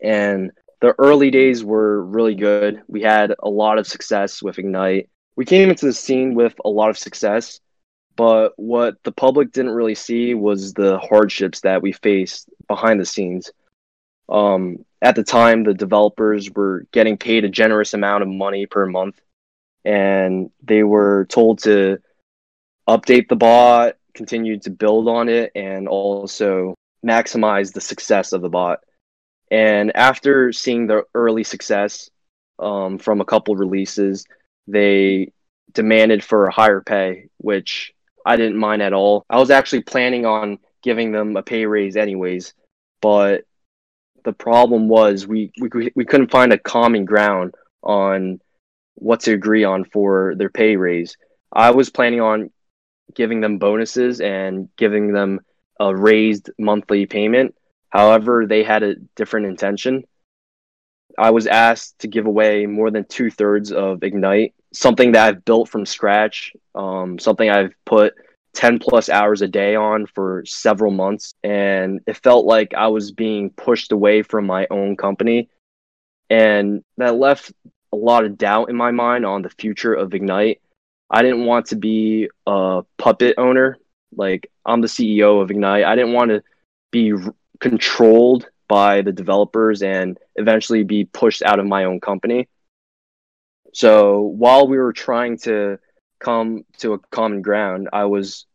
And 0.00 0.52
the 0.80 0.94
early 1.00 1.32
days 1.32 1.64
were 1.64 2.04
really 2.04 2.36
good. 2.36 2.80
We 2.86 3.02
had 3.02 3.34
a 3.42 3.50
lot 3.50 3.78
of 3.78 3.88
success 3.88 4.40
with 4.40 4.60
Ignite. 4.60 5.08
We 5.34 5.46
came 5.46 5.68
into 5.68 5.86
the 5.86 5.92
scene 5.92 6.36
with 6.36 6.54
a 6.64 6.68
lot 6.68 6.90
of 6.90 6.96
success, 6.96 7.58
but 8.14 8.52
what 8.54 9.02
the 9.02 9.10
public 9.10 9.50
didn't 9.50 9.72
really 9.72 9.96
see 9.96 10.34
was 10.34 10.74
the 10.74 10.96
hardships 11.00 11.62
that 11.62 11.82
we 11.82 11.90
faced 11.90 12.48
behind 12.68 13.00
the 13.00 13.04
scenes. 13.04 13.50
Um, 14.28 14.84
at 15.00 15.16
the 15.16 15.24
time, 15.24 15.64
the 15.64 15.74
developers 15.74 16.48
were 16.52 16.86
getting 16.92 17.16
paid 17.18 17.44
a 17.44 17.48
generous 17.48 17.94
amount 17.94 18.22
of 18.22 18.28
money 18.28 18.66
per 18.66 18.86
month, 18.86 19.20
and 19.84 20.52
they 20.62 20.84
were 20.84 21.26
told 21.28 21.64
to 21.64 21.98
update 22.88 23.28
the 23.28 23.34
bot, 23.34 23.96
continue 24.14 24.58
to 24.60 24.70
build 24.70 25.08
on 25.08 25.28
it, 25.28 25.52
and 25.54 25.88
also 25.88 26.74
maximize 27.04 27.72
the 27.72 27.80
success 27.80 28.32
of 28.32 28.42
the 28.42 28.48
bot. 28.48 28.80
And 29.50 29.94
after 29.96 30.52
seeing 30.52 30.86
the 30.86 31.04
early 31.14 31.44
success 31.44 32.10
um, 32.58 32.98
from 32.98 33.20
a 33.20 33.24
couple 33.24 33.54
releases, 33.56 34.24
they 34.66 35.32
demanded 35.72 36.22
for 36.22 36.46
a 36.46 36.52
higher 36.52 36.80
pay, 36.80 37.28
which 37.38 37.92
I 38.24 38.36
didn't 38.36 38.56
mind 38.56 38.82
at 38.82 38.92
all. 38.92 39.24
I 39.28 39.38
was 39.38 39.50
actually 39.50 39.82
planning 39.82 40.26
on 40.26 40.58
giving 40.82 41.12
them 41.12 41.36
a 41.36 41.42
pay 41.42 41.66
raise 41.66 41.96
anyways, 41.96 42.54
but 43.00 43.44
the 44.24 44.32
problem 44.32 44.88
was 44.88 45.26
we 45.26 45.52
we 45.60 45.92
we 45.94 46.04
couldn't 46.04 46.30
find 46.30 46.52
a 46.52 46.58
common 46.58 47.04
ground 47.04 47.54
on 47.82 48.40
what 48.94 49.20
to 49.20 49.32
agree 49.32 49.64
on 49.64 49.84
for 49.84 50.34
their 50.36 50.50
pay 50.50 50.76
raise. 50.76 51.16
I 51.52 51.72
was 51.72 51.90
planning 51.90 52.20
on 52.20 52.50
giving 53.14 53.40
them 53.40 53.58
bonuses 53.58 54.20
and 54.20 54.68
giving 54.76 55.12
them 55.12 55.40
a 55.80 55.94
raised 55.94 56.50
monthly 56.58 57.06
payment. 57.06 57.54
However, 57.90 58.46
they 58.46 58.62
had 58.62 58.82
a 58.82 58.96
different 59.16 59.46
intention. 59.46 60.04
I 61.18 61.30
was 61.30 61.46
asked 61.46 61.98
to 62.00 62.08
give 62.08 62.26
away 62.26 62.66
more 62.66 62.90
than 62.90 63.04
two 63.04 63.30
thirds 63.30 63.70
of 63.70 64.02
Ignite 64.02 64.54
something 64.72 65.12
that 65.12 65.26
I've 65.26 65.44
built 65.44 65.68
from 65.68 65.86
scratch, 65.86 66.52
um, 66.74 67.18
something 67.18 67.48
I've 67.48 67.74
put 67.84 68.14
10 68.54 68.78
plus 68.78 69.08
hours 69.08 69.42
a 69.42 69.48
day 69.48 69.74
on 69.74 70.06
for 70.06 70.44
several 70.46 70.90
months. 70.90 71.34
And 71.42 72.00
it 72.06 72.16
felt 72.22 72.44
like 72.44 72.74
I 72.74 72.88
was 72.88 73.12
being 73.12 73.50
pushed 73.50 73.92
away 73.92 74.22
from 74.22 74.46
my 74.46 74.66
own 74.70 74.96
company. 74.96 75.48
And 76.28 76.82
that 76.96 77.16
left 77.16 77.52
a 77.92 77.96
lot 77.96 78.24
of 78.24 78.38
doubt 78.38 78.70
in 78.70 78.76
my 78.76 78.90
mind 78.90 79.24
on 79.24 79.42
the 79.42 79.50
future 79.50 79.94
of 79.94 80.14
Ignite. 80.14 80.60
I 81.12 81.20
didn't 81.22 81.44
want 81.44 81.66
to 81.66 81.76
be 81.76 82.30
a 82.46 82.82
puppet 82.96 83.34
owner. 83.36 83.76
Like, 84.16 84.50
I'm 84.64 84.80
the 84.80 84.88
CEO 84.88 85.42
of 85.42 85.50
Ignite. 85.50 85.84
I 85.84 85.94
didn't 85.94 86.14
want 86.14 86.30
to 86.30 86.42
be 86.90 87.12
r- 87.12 87.34
controlled 87.60 88.48
by 88.66 89.02
the 89.02 89.12
developers 89.12 89.82
and 89.82 90.18
eventually 90.36 90.84
be 90.84 91.04
pushed 91.04 91.42
out 91.42 91.58
of 91.58 91.66
my 91.66 91.84
own 91.84 92.00
company. 92.00 92.48
So 93.74 94.20
while 94.20 94.66
we 94.66 94.78
were 94.78 94.94
trying 94.94 95.36
to 95.40 95.78
come 96.18 96.64
to 96.78 96.94
a 96.94 96.98
common 96.98 97.42
ground, 97.42 97.90
I 97.92 98.06
was 98.06 98.46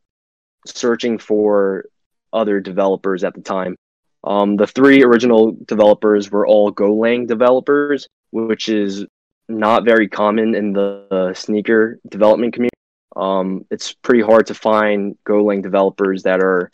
searching 0.66 1.20
for 1.20 1.86
other 2.34 2.60
developers 2.60 3.24
at 3.24 3.36
the 3.36 3.42
time. 3.42 3.78
Um, 4.24 4.58
the 4.58 4.68
three 4.68 5.04
original 5.04 5.56
developers 5.66 6.32
were 6.32 6.46
all 6.46 6.72
Golang 6.72 7.28
developers, 7.28 8.08
which 8.32 8.68
is 8.68 9.06
not 9.50 9.86
very 9.86 10.08
common 10.08 10.56
in 10.56 10.74
the 10.74 11.32
sneaker 11.36 12.00
development 12.08 12.54
community. 12.54 12.74
Um, 13.16 13.66
it's 13.72 13.94
pretty 13.94 14.22
hard 14.22 14.48
to 14.48 14.54
find 14.54 15.18
Golang 15.28 15.64
developers 15.64 16.24
that 16.24 16.40
are 16.40 16.72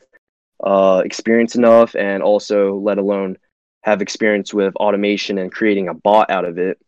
uh, 0.64 1.02
experienced 1.06 1.56
enough 1.56 1.96
and 1.96 2.24
also, 2.24 2.76
let 2.76 2.98
alone, 2.98 3.38
have 3.84 4.02
experience 4.02 4.54
with 4.54 4.76
automation 4.78 5.38
and 5.38 5.52
creating 5.52 5.90
a 5.90 5.94
bot 5.94 6.30
out 6.30 6.46
of 6.46 6.58
it. 6.58 6.80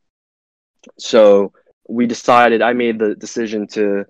So 0.98 1.54
we 1.88 2.06
decided, 2.08 2.62
I 2.62 2.74
made 2.74 3.00
the 3.00 3.16
decision 3.16 3.68
to 3.68 4.06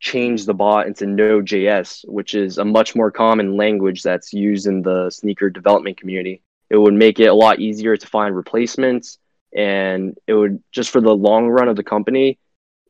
change 0.00 0.44
the 0.44 0.54
bot 0.54 0.86
into 0.86 1.06
Node.js, 1.06 2.06
which 2.08 2.34
is 2.34 2.58
a 2.58 2.64
much 2.64 2.94
more 2.94 3.10
common 3.10 3.56
language 3.56 4.02
that's 4.02 4.32
used 4.32 4.66
in 4.66 4.82
the 4.82 5.10
sneaker 5.10 5.48
development 5.48 5.96
community. 5.96 6.42
It 6.70 6.76
would 6.76 6.94
make 6.94 7.20
it 7.20 7.26
a 7.26 7.34
lot 7.34 7.60
easier 7.60 7.96
to 7.96 8.06
find 8.06 8.34
replacements, 8.34 9.18
and 9.54 10.16
it 10.26 10.34
would 10.34 10.62
just 10.72 10.90
for 10.90 11.00
the 11.00 11.14
long 11.14 11.48
run 11.48 11.68
of 11.68 11.76
the 11.76 11.84
company, 11.84 12.38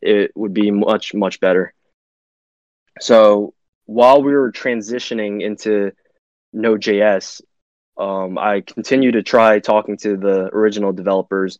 it 0.01 0.33
would 0.35 0.55
be 0.55 0.71
much, 0.71 1.15
much 1.15 1.41
better. 1.41 1.75
So 3.01 3.55
while 3.87 4.23
we 4.23 4.33
were 4.33 4.53
transitioning 4.53 5.43
into 5.43 5.93
Node.js, 6.53 7.43
um, 7.99 8.39
I 8.39 8.63
continued 8.63 9.13
to 9.13 9.23
try 9.23 9.59
talking 9.59 9.97
to 9.99 10.17
the 10.17 10.49
original 10.53 10.93
developers, 10.93 11.59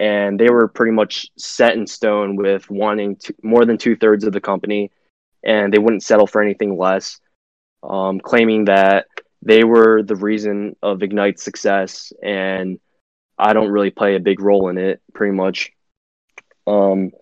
and 0.00 0.38
they 0.38 0.50
were 0.50 0.68
pretty 0.68 0.92
much 0.92 1.26
set 1.36 1.74
in 1.74 1.86
stone 1.86 2.36
with 2.36 2.70
wanting 2.70 3.16
to, 3.16 3.34
more 3.42 3.64
than 3.64 3.78
two 3.78 3.96
thirds 3.96 4.24
of 4.24 4.32
the 4.32 4.40
company, 4.40 4.90
and 5.44 5.72
they 5.72 5.78
wouldn't 5.78 6.02
settle 6.02 6.26
for 6.26 6.42
anything 6.42 6.76
less, 6.76 7.20
um, 7.82 8.18
claiming 8.20 8.64
that 8.64 9.06
they 9.42 9.62
were 9.62 10.02
the 10.02 10.16
reason 10.16 10.74
of 10.82 11.02
Ignite's 11.02 11.42
success, 11.42 12.12
and 12.22 12.80
I 13.38 13.52
don't 13.52 13.70
really 13.70 13.90
play 13.90 14.16
a 14.16 14.20
big 14.20 14.40
role 14.40 14.68
in 14.68 14.78
it, 14.78 15.00
pretty 15.14 15.32
much. 15.32 15.72
Um, 16.66 17.12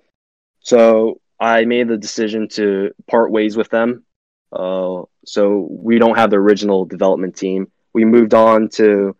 so 0.61 1.20
I 1.38 1.64
made 1.64 1.88
the 1.88 1.96
decision 1.96 2.49
to 2.50 2.92
part 3.06 3.30
ways 3.30 3.56
with 3.56 3.70
them. 3.70 4.04
Uh, 4.52 5.02
so 5.25 5.66
we 5.70 5.99
don't 5.99 6.16
have 6.16 6.30
the 6.30 6.37
original 6.37 6.85
development 6.85 7.37
team 7.37 7.70
we 7.96 8.04
moved 8.04 8.35
on 8.35 8.68
to 8.68 9.16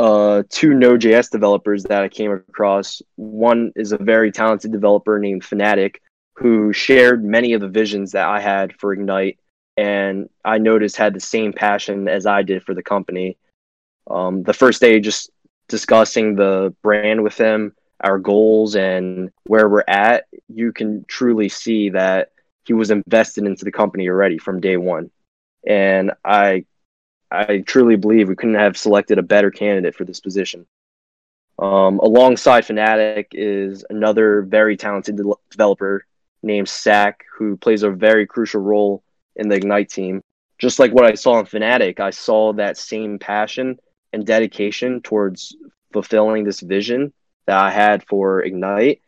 uh, 0.00 0.42
two 0.48 0.74
Node.js 0.74 1.30
developers 1.30 1.84
that 1.84 2.02
I 2.02 2.08
came 2.08 2.32
across. 2.32 3.00
One 3.14 3.70
is 3.76 3.92
a 3.92 3.98
very 3.98 4.32
talented 4.32 4.72
developer 4.72 5.20
named 5.20 5.44
Fnatic, 5.44 5.98
who 6.34 6.72
shared 6.72 7.24
many 7.24 7.52
of 7.52 7.60
the 7.60 7.68
visions 7.68 8.10
that 8.12 8.26
I 8.26 8.40
had 8.40 8.74
for 8.80 8.92
Ignite, 8.92 9.38
and 9.76 10.28
I 10.44 10.58
noticed 10.58 10.96
had 10.96 11.14
the 11.14 11.20
same 11.20 11.52
passion 11.52 12.08
as 12.08 12.26
I 12.26 12.42
did 12.42 12.64
for 12.64 12.74
the 12.74 12.82
company. 12.82 13.38
Um, 14.10 14.42
the 14.42 14.54
first 14.54 14.80
day, 14.80 14.98
just 14.98 15.30
discussing 15.68 16.34
the 16.34 16.74
brand 16.82 17.22
with 17.22 17.36
him, 17.36 17.74
our 18.02 18.18
goals, 18.18 18.74
and 18.74 19.30
where 19.44 19.68
we're 19.68 19.84
at, 19.86 20.26
you 20.48 20.72
can 20.72 21.04
truly 21.06 21.48
see 21.48 21.90
that 21.90 22.30
he 22.64 22.72
was 22.72 22.90
invested 22.90 23.44
into 23.44 23.64
the 23.64 23.72
company 23.72 24.08
already 24.08 24.38
from 24.38 24.60
day 24.60 24.76
one. 24.76 25.10
And 25.66 26.12
I 26.24 26.64
I 27.30 27.58
truly 27.58 27.96
believe 27.96 28.28
we 28.28 28.36
couldn't 28.36 28.54
have 28.54 28.76
selected 28.76 29.18
a 29.18 29.22
better 29.22 29.50
candidate 29.50 29.94
for 29.94 30.04
this 30.04 30.20
position. 30.20 30.66
Um, 31.58 31.98
alongside 31.98 32.64
Fnatic 32.64 33.26
is 33.32 33.84
another 33.90 34.42
very 34.42 34.76
talented 34.76 35.16
de- 35.16 35.34
developer 35.50 36.06
named 36.42 36.68
Sack, 36.68 37.24
who 37.36 37.56
plays 37.56 37.82
a 37.82 37.90
very 37.90 38.26
crucial 38.26 38.60
role 38.60 39.02
in 39.36 39.48
the 39.48 39.56
Ignite 39.56 39.90
team. 39.90 40.22
Just 40.58 40.78
like 40.78 40.92
what 40.92 41.04
I 41.04 41.14
saw 41.14 41.38
in 41.40 41.46
Fnatic, 41.46 42.00
I 42.00 42.10
saw 42.10 42.52
that 42.54 42.76
same 42.76 43.18
passion 43.18 43.78
and 44.12 44.26
dedication 44.26 45.00
towards 45.00 45.56
fulfilling 45.92 46.44
this 46.44 46.60
vision 46.60 47.12
that 47.46 47.58
I 47.58 47.70
had 47.70 48.04
for 48.06 48.42
Ignite. 48.42 49.00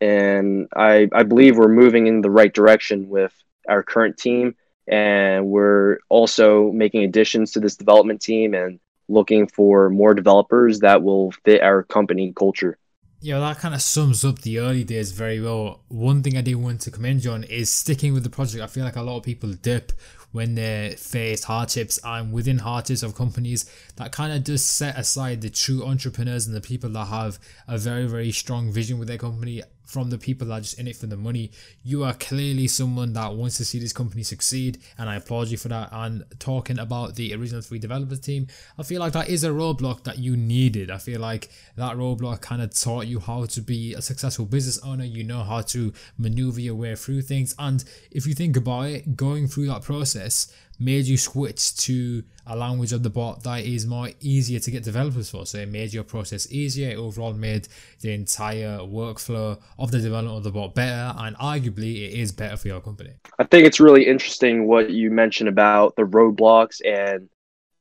And 0.00 0.68
I, 0.76 1.08
I 1.12 1.22
believe 1.22 1.56
we're 1.56 1.68
moving 1.68 2.06
in 2.06 2.20
the 2.20 2.30
right 2.30 2.52
direction 2.52 3.08
with 3.08 3.32
our 3.68 3.82
current 3.82 4.16
team 4.18 4.54
and 4.86 5.46
we're 5.46 5.98
also 6.08 6.70
making 6.72 7.04
additions 7.04 7.52
to 7.52 7.60
this 7.60 7.76
development 7.76 8.20
team 8.20 8.54
and 8.54 8.78
looking 9.08 9.46
for 9.46 9.90
more 9.90 10.14
developers 10.14 10.80
that 10.80 11.02
will 11.02 11.32
fit 11.44 11.62
our 11.62 11.82
company 11.82 12.32
culture. 12.36 12.78
Yeah, 13.20 13.38
that 13.40 13.58
kind 13.58 13.74
of 13.74 13.80
sums 13.80 14.24
up 14.24 14.40
the 14.40 14.58
early 14.58 14.84
days 14.84 15.12
very 15.12 15.40
well. 15.40 15.80
One 15.88 16.22
thing 16.22 16.36
I 16.36 16.42
do 16.42 16.58
want 16.58 16.82
to 16.82 16.90
commend 16.90 17.24
you 17.24 17.30
on 17.30 17.44
is 17.44 17.70
sticking 17.70 18.12
with 18.12 18.22
the 18.22 18.30
project. 18.30 18.62
I 18.62 18.66
feel 18.66 18.84
like 18.84 18.96
a 18.96 19.02
lot 19.02 19.16
of 19.16 19.22
people 19.22 19.50
dip 19.52 19.92
when 20.34 20.56
they 20.56 20.96
face 20.98 21.44
hardships 21.44 21.96
and 22.02 22.32
within 22.32 22.58
hardships 22.58 23.04
of 23.04 23.14
companies 23.14 23.70
that 23.94 24.10
kind 24.10 24.32
of 24.32 24.42
does 24.42 24.64
set 24.64 24.98
aside 24.98 25.40
the 25.40 25.48
true 25.48 25.86
entrepreneurs 25.86 26.44
and 26.48 26.56
the 26.56 26.60
people 26.60 26.90
that 26.90 27.04
have 27.04 27.38
a 27.68 27.78
very 27.78 28.04
very 28.06 28.32
strong 28.32 28.72
vision 28.72 28.98
with 28.98 29.06
their 29.06 29.16
company 29.16 29.62
from 29.84 30.10
the 30.10 30.18
people 30.18 30.48
that 30.48 30.54
are 30.54 30.60
just 30.60 30.78
in 30.78 30.88
it 30.88 30.96
for 30.96 31.06
the 31.06 31.16
money. 31.16 31.50
You 31.82 32.04
are 32.04 32.14
clearly 32.14 32.66
someone 32.66 33.12
that 33.14 33.34
wants 33.34 33.56
to 33.58 33.64
see 33.64 33.78
this 33.78 33.92
company 33.92 34.22
succeed, 34.22 34.78
and 34.98 35.08
I 35.08 35.16
applaud 35.16 35.48
you 35.48 35.56
for 35.56 35.68
that. 35.68 35.88
And 35.92 36.24
talking 36.38 36.78
about 36.78 37.16
the 37.16 37.34
original 37.34 37.62
three 37.62 37.78
developers 37.78 38.20
team, 38.20 38.46
I 38.78 38.82
feel 38.82 39.00
like 39.00 39.12
that 39.12 39.28
is 39.28 39.44
a 39.44 39.50
roadblock 39.50 40.04
that 40.04 40.18
you 40.18 40.36
needed. 40.36 40.90
I 40.90 40.98
feel 40.98 41.20
like 41.20 41.50
that 41.76 41.96
roadblock 41.96 42.40
kind 42.40 42.62
of 42.62 42.78
taught 42.78 43.06
you 43.06 43.20
how 43.20 43.44
to 43.46 43.60
be 43.60 43.94
a 43.94 44.02
successful 44.02 44.46
business 44.46 44.78
owner. 44.84 45.04
You 45.04 45.24
know 45.24 45.42
how 45.42 45.62
to 45.62 45.92
maneuver 46.18 46.60
your 46.60 46.74
way 46.74 46.94
through 46.96 47.22
things, 47.22 47.54
and 47.58 47.84
if 48.10 48.26
you 48.26 48.34
think 48.34 48.56
about 48.56 48.86
it, 48.86 49.16
going 49.16 49.48
through 49.48 49.66
that 49.66 49.82
process 49.82 50.52
made 50.78 51.06
you 51.06 51.16
switch 51.16 51.76
to 51.76 52.22
a 52.46 52.56
language 52.56 52.92
of 52.92 53.02
the 53.02 53.10
bot 53.10 53.42
that 53.42 53.64
is 53.64 53.86
more 53.86 54.10
easier 54.20 54.58
to 54.60 54.70
get 54.70 54.84
developers 54.84 55.30
for. 55.30 55.46
So 55.46 55.58
it 55.58 55.68
made 55.68 55.92
your 55.92 56.04
process 56.04 56.50
easier. 56.52 56.90
It 56.90 56.98
overall 56.98 57.32
made 57.32 57.68
the 58.00 58.12
entire 58.12 58.78
workflow 58.78 59.60
of 59.78 59.90
the 59.90 60.00
development 60.00 60.36
of 60.36 60.44
the 60.44 60.50
bot 60.50 60.74
better, 60.74 61.14
and 61.18 61.36
arguably 61.36 62.06
it 62.06 62.18
is 62.18 62.32
better 62.32 62.56
for 62.56 62.68
your 62.68 62.80
company. 62.80 63.14
I 63.38 63.44
think 63.44 63.66
it's 63.66 63.80
really 63.80 64.06
interesting 64.06 64.66
what 64.66 64.90
you 64.90 65.10
mentioned 65.10 65.48
about 65.48 65.96
the 65.96 66.02
roadblocks 66.02 66.80
and 66.84 67.28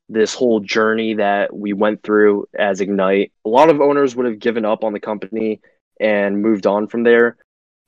this 0.09 0.33
whole 0.33 0.59
journey 0.59 1.15
that 1.15 1.55
we 1.55 1.73
went 1.73 2.03
through 2.03 2.47
as 2.57 2.81
Ignite. 2.81 3.31
A 3.45 3.49
lot 3.49 3.69
of 3.69 3.81
owners 3.81 4.15
would 4.15 4.25
have 4.25 4.39
given 4.39 4.65
up 4.65 4.83
on 4.83 4.93
the 4.93 4.99
company 4.99 5.61
and 5.99 6.41
moved 6.41 6.67
on 6.67 6.87
from 6.87 7.03
there, 7.03 7.37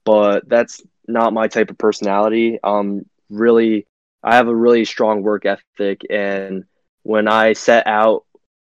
but 0.05 0.47
that's 0.47 0.81
not 1.07 1.33
my 1.33 1.47
type 1.47 1.69
of 1.69 1.77
personality. 1.77 2.59
Um, 2.63 3.05
really 3.29 3.85
I 4.25 4.35
have 4.35 4.47
a 4.47 4.55
really 4.55 4.85
strong 4.85 5.21
work 5.21 5.45
ethic, 5.45 6.01
and 6.09 6.65
when 7.03 7.27
I 7.27 7.53
set 7.53 7.85
out 7.85 8.25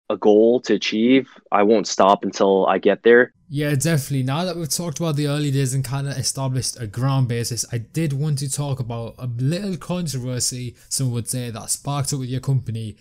a 0.10 0.16
goal 0.16 0.62
to 0.62 0.76
achieve, 0.76 1.28
I 1.52 1.64
won't 1.64 1.88
stop 1.88 2.24
until 2.24 2.66
I 2.68 2.78
get 2.78 3.04
there. 3.04 3.34
Yeah, 3.50 3.76
definitely. 3.76 4.24
Now 4.24 4.46
that 4.46 4.56
we've 4.56 4.70
talked 4.70 5.00
about 5.00 5.16
the 5.16 5.28
early 5.28 5.52
days 5.52 5.74
and 5.74 5.84
kind 5.84 6.08
of 6.08 6.18
established 6.18 6.80
a 6.80 6.86
ground 6.86 7.28
basis, 7.28 7.66
I 7.72 7.80
did 7.80 8.14
want 8.14 8.38
to 8.40 8.52
talk 8.52 8.80
about 8.80 9.16
a 9.18 9.28
little 9.38 9.78
controversy, 9.78 10.76
some 10.90 11.12
would 11.12 11.28
say, 11.28 11.50
that 11.50 11.70
sparked 11.70 12.14
up 12.14 12.20
with 12.20 12.30
your 12.30 12.42
company 12.42 12.98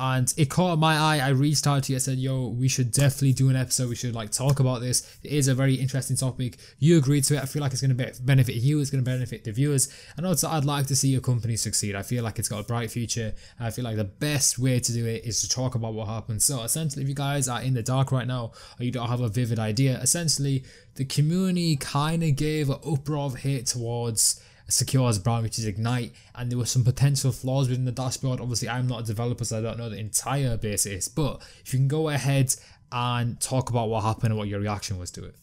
and 0.00 0.32
it 0.38 0.48
caught 0.48 0.78
my 0.78 0.96
eye. 0.96 1.18
I 1.18 1.28
reached 1.28 1.66
out 1.66 1.84
to 1.84 1.92
you. 1.92 1.96
I 1.96 1.98
said, 1.98 2.16
"Yo, 2.16 2.48
we 2.48 2.68
should 2.68 2.90
definitely 2.90 3.34
do 3.34 3.50
an 3.50 3.56
episode. 3.56 3.90
We 3.90 3.96
should 3.96 4.14
like 4.14 4.30
talk 4.30 4.58
about 4.58 4.80
this. 4.80 5.18
It 5.22 5.32
is 5.32 5.46
a 5.46 5.54
very 5.54 5.74
interesting 5.74 6.16
topic. 6.16 6.56
You 6.78 6.96
agreed 6.96 7.24
to 7.24 7.36
it. 7.36 7.42
I 7.42 7.44
feel 7.44 7.60
like 7.60 7.72
it's 7.72 7.82
going 7.82 7.94
to 7.94 8.22
benefit 8.22 8.54
you. 8.54 8.80
It's 8.80 8.88
going 8.88 9.04
to 9.04 9.10
benefit 9.10 9.44
the 9.44 9.52
viewers, 9.52 9.92
and 10.16 10.26
also 10.26 10.48
I'd 10.48 10.64
like 10.64 10.86
to 10.86 10.96
see 10.96 11.08
your 11.08 11.20
company 11.20 11.56
succeed. 11.56 11.94
I 11.94 12.02
feel 12.02 12.24
like 12.24 12.38
it's 12.38 12.48
got 12.48 12.60
a 12.60 12.64
bright 12.64 12.90
future. 12.90 13.34
I 13.60 13.70
feel 13.70 13.84
like 13.84 13.96
the 13.96 14.04
best 14.04 14.58
way 14.58 14.80
to 14.80 14.92
do 14.92 15.04
it 15.06 15.26
is 15.26 15.42
to 15.42 15.50
talk 15.50 15.74
about 15.74 15.92
what 15.92 16.08
happened. 16.08 16.42
So 16.42 16.62
essentially, 16.62 17.02
if 17.02 17.08
you 17.08 17.14
guys 17.14 17.46
are 17.46 17.60
in 17.60 17.74
the 17.74 17.82
dark 17.82 18.10
right 18.10 18.26
now 18.26 18.52
or 18.78 18.84
you 18.84 18.90
don't 18.90 19.08
have 19.08 19.20
a 19.20 19.28
vivid 19.28 19.58
idea, 19.58 20.00
essentially 20.00 20.64
the 20.94 21.04
community 21.04 21.76
kind 21.76 22.22
of 22.22 22.36
gave 22.36 22.70
an 22.70 22.78
uproar 22.86 23.26
of 23.26 23.40
hate 23.40 23.66
towards 23.66 24.42
secure 24.70 25.08
as 25.08 25.18
brand, 25.18 25.42
which 25.42 25.58
is 25.58 25.66
Ignite, 25.66 26.12
and 26.34 26.50
there 26.50 26.58
were 26.58 26.66
some 26.66 26.84
potential 26.84 27.32
flaws 27.32 27.68
within 27.68 27.84
the 27.84 27.92
dashboard. 27.92 28.40
Obviously, 28.40 28.68
I'm 28.68 28.86
not 28.86 29.02
a 29.02 29.04
developer, 29.04 29.44
so 29.44 29.58
I 29.58 29.62
don't 29.62 29.78
know 29.78 29.88
the 29.88 29.98
entire 29.98 30.56
basis, 30.56 31.08
but 31.08 31.42
if 31.64 31.72
you 31.72 31.78
can 31.78 31.88
go 31.88 32.08
ahead 32.08 32.54
and 32.92 33.40
talk 33.40 33.70
about 33.70 33.88
what 33.88 34.02
happened 34.02 34.32
and 34.32 34.38
what 34.38 34.48
your 34.48 34.60
reaction 34.60 34.98
was 34.98 35.10
to 35.12 35.24
it. 35.24 35.34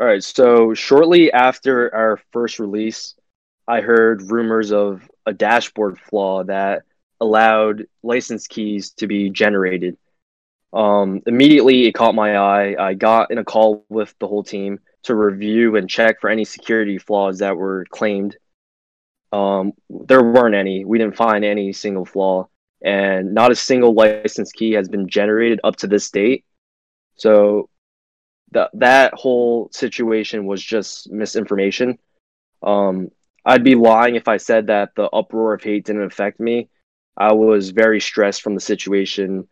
All 0.00 0.06
right, 0.06 0.24
so 0.24 0.74
shortly 0.74 1.32
after 1.32 1.94
our 1.94 2.20
first 2.32 2.58
release, 2.58 3.14
I 3.68 3.82
heard 3.82 4.30
rumors 4.30 4.72
of 4.72 5.08
a 5.26 5.32
dashboard 5.32 5.98
flaw 5.98 6.44
that 6.44 6.82
allowed 7.20 7.86
license 8.02 8.46
keys 8.46 8.90
to 8.92 9.06
be 9.06 9.30
generated. 9.30 9.98
Um, 10.72 11.22
immediately, 11.26 11.86
it 11.86 11.92
caught 11.92 12.14
my 12.14 12.36
eye. 12.36 12.76
I 12.78 12.94
got 12.94 13.30
in 13.30 13.38
a 13.38 13.44
call 13.44 13.84
with 13.88 14.14
the 14.18 14.26
whole 14.26 14.42
team 14.42 14.80
to 15.04 15.14
review 15.14 15.76
and 15.76 15.88
check 15.88 16.20
for 16.20 16.30
any 16.30 16.44
security 16.44 16.98
flaws 16.98 17.38
that 17.38 17.56
were 17.56 17.86
claimed. 17.90 18.36
Um, 19.32 19.72
there 19.88 20.22
weren't 20.22 20.54
any. 20.54 20.84
We 20.84 20.98
didn't 20.98 21.16
find 21.16 21.44
any 21.44 21.72
single 21.72 22.04
flaw, 22.04 22.48
and 22.82 23.32
not 23.34 23.52
a 23.52 23.56
single 23.56 23.94
license 23.94 24.52
key 24.52 24.72
has 24.72 24.88
been 24.88 25.08
generated 25.08 25.60
up 25.64 25.76
to 25.76 25.86
this 25.86 26.10
date. 26.10 26.44
So 27.16 27.68
that 28.52 28.70
that 28.74 29.14
whole 29.14 29.70
situation 29.72 30.46
was 30.46 30.62
just 30.62 31.10
misinformation. 31.10 31.98
Um, 32.62 33.10
I'd 33.44 33.64
be 33.64 33.74
lying 33.74 34.16
if 34.16 34.28
I 34.28 34.36
said 34.36 34.66
that 34.66 34.94
the 34.96 35.04
uproar 35.04 35.54
of 35.54 35.62
hate 35.62 35.86
didn't 35.86 36.02
affect 36.02 36.40
me. 36.40 36.68
I 37.16 37.32
was 37.32 37.70
very 37.70 38.00
stressed 38.00 38.42
from 38.42 38.54
the 38.54 38.60
situation, 38.60 39.48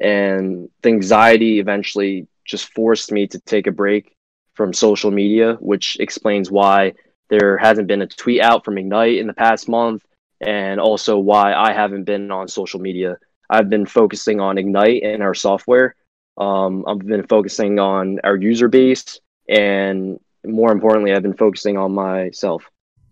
and 0.00 0.68
the 0.82 0.88
anxiety 0.88 1.60
eventually 1.60 2.26
just 2.44 2.72
forced 2.74 3.12
me 3.12 3.26
to 3.28 3.38
take 3.40 3.66
a 3.66 3.72
break 3.72 4.14
from 4.60 4.74
social 4.74 5.10
media, 5.10 5.54
which 5.58 5.96
explains 6.00 6.50
why 6.50 6.92
there 7.30 7.56
hasn't 7.56 7.88
been 7.88 8.02
a 8.02 8.06
tweet 8.06 8.42
out 8.42 8.62
from 8.62 8.76
Ignite 8.76 9.16
in 9.16 9.26
the 9.26 9.32
past 9.32 9.70
month, 9.70 10.04
and 10.38 10.78
also 10.78 11.16
why 11.16 11.54
I 11.54 11.72
haven't 11.72 12.04
been 12.04 12.30
on 12.30 12.46
social 12.46 12.78
media. 12.78 13.16
I've 13.48 13.70
been 13.70 13.86
focusing 13.86 14.38
on 14.38 14.58
Ignite 14.58 15.02
and 15.02 15.22
our 15.22 15.32
software. 15.32 15.94
Um, 16.36 16.84
I've 16.86 16.98
been 16.98 17.26
focusing 17.26 17.78
on 17.78 18.20
our 18.22 18.36
user 18.36 18.68
base, 18.68 19.18
and 19.48 20.20
more 20.44 20.72
importantly, 20.72 21.14
I've 21.14 21.22
been 21.22 21.42
focusing 21.46 21.78
on 21.78 21.92
myself. 21.92 22.68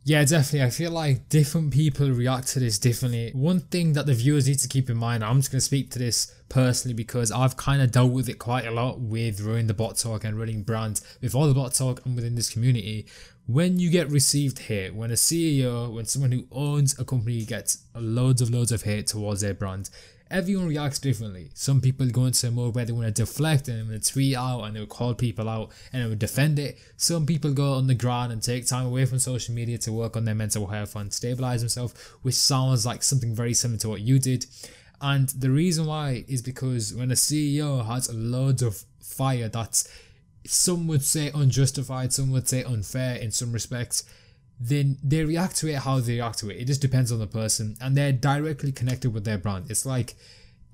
Yeah, 0.08 0.24
definitely. 0.24 0.62
I 0.62 0.70
feel 0.70 0.90
like 0.90 1.28
different 1.28 1.70
people 1.70 2.10
react 2.10 2.48
to 2.48 2.60
this 2.60 2.78
differently. 2.78 3.30
One 3.34 3.60
thing 3.60 3.92
that 3.92 4.06
the 4.06 4.14
viewers 4.14 4.48
need 4.48 4.58
to 4.60 4.66
keep 4.66 4.88
in 4.88 4.96
mind, 4.96 5.22
I'm 5.22 5.36
just 5.36 5.52
going 5.52 5.58
to 5.58 5.64
speak 5.64 5.90
to 5.90 5.98
this 5.98 6.34
personally 6.48 6.94
because 6.94 7.30
I've 7.30 7.58
kind 7.58 7.82
of 7.82 7.90
dealt 7.90 8.12
with 8.12 8.30
it 8.30 8.38
quite 8.38 8.66
a 8.66 8.70
lot 8.70 9.00
with 9.00 9.42
running 9.42 9.66
the 9.66 9.74
bot 9.74 9.98
talk 9.98 10.24
and 10.24 10.38
running 10.38 10.62
brands 10.62 11.04
with 11.20 11.34
all 11.34 11.46
the 11.46 11.52
bot 11.52 11.74
talk 11.74 12.06
and 12.06 12.16
within 12.16 12.36
this 12.36 12.48
community. 12.48 13.06
When 13.46 13.78
you 13.78 13.90
get 13.90 14.10
received 14.10 14.60
hate, 14.60 14.94
when 14.94 15.10
a 15.10 15.14
CEO, 15.14 15.92
when 15.92 16.06
someone 16.06 16.32
who 16.32 16.46
owns 16.50 16.98
a 16.98 17.04
company 17.04 17.44
gets 17.44 17.84
loads 17.94 18.40
of 18.40 18.48
loads 18.48 18.72
of 18.72 18.84
hate 18.84 19.08
towards 19.08 19.42
their 19.42 19.52
brand, 19.52 19.90
everyone 20.30 20.68
reacts 20.68 20.98
differently. 20.98 21.50
Some 21.54 21.80
people 21.80 22.06
go 22.08 22.26
into 22.26 22.48
a 22.48 22.50
mode 22.50 22.74
where 22.74 22.84
they 22.84 22.92
want 22.92 23.06
to 23.06 23.22
deflect 23.22 23.68
and 23.68 23.90
to 23.90 24.12
tweet 24.12 24.36
out 24.36 24.62
and 24.62 24.76
they 24.76 24.80
will 24.80 24.86
call 24.86 25.14
people 25.14 25.48
out 25.48 25.70
and 25.92 26.02
they 26.02 26.08
will 26.08 26.16
defend 26.16 26.58
it. 26.58 26.78
Some 26.96 27.26
people 27.26 27.52
go 27.52 27.74
on 27.74 27.86
the 27.86 27.94
ground 27.94 28.32
and 28.32 28.42
take 28.42 28.66
time 28.66 28.86
away 28.86 29.04
from 29.06 29.18
social 29.18 29.54
media 29.54 29.78
to 29.78 29.92
work 29.92 30.16
on 30.16 30.24
their 30.24 30.34
mental 30.34 30.66
health 30.66 30.96
and 30.96 31.12
stabilize 31.12 31.60
themselves, 31.60 31.98
which 32.22 32.34
sounds 32.34 32.84
like 32.84 33.02
something 33.02 33.34
very 33.34 33.54
similar 33.54 33.78
to 33.80 33.88
what 33.88 34.00
you 34.00 34.18
did. 34.18 34.46
And 35.00 35.28
the 35.30 35.50
reason 35.50 35.86
why 35.86 36.24
is 36.28 36.42
because 36.42 36.92
when 36.92 37.10
a 37.10 37.14
CEO 37.14 37.86
has 37.86 38.12
loads 38.12 38.62
of 38.62 38.84
fire 39.00 39.48
that's 39.48 39.88
some 40.46 40.86
would 40.86 41.02
say 41.02 41.30
unjustified, 41.34 42.12
some 42.12 42.30
would 42.30 42.48
say 42.48 42.64
unfair 42.64 43.16
in 43.16 43.30
some 43.30 43.52
respects, 43.52 44.04
then 44.60 44.98
they 45.02 45.24
react 45.24 45.56
to 45.56 45.68
it 45.68 45.76
how 45.76 46.00
they 46.00 46.14
react 46.14 46.38
to 46.40 46.50
it. 46.50 46.56
It 46.56 46.66
just 46.66 46.80
depends 46.80 47.12
on 47.12 47.18
the 47.18 47.26
person 47.26 47.76
and 47.80 47.96
they're 47.96 48.12
directly 48.12 48.72
connected 48.72 49.14
with 49.14 49.24
their 49.24 49.38
brand. 49.38 49.70
It's 49.70 49.86
like 49.86 50.14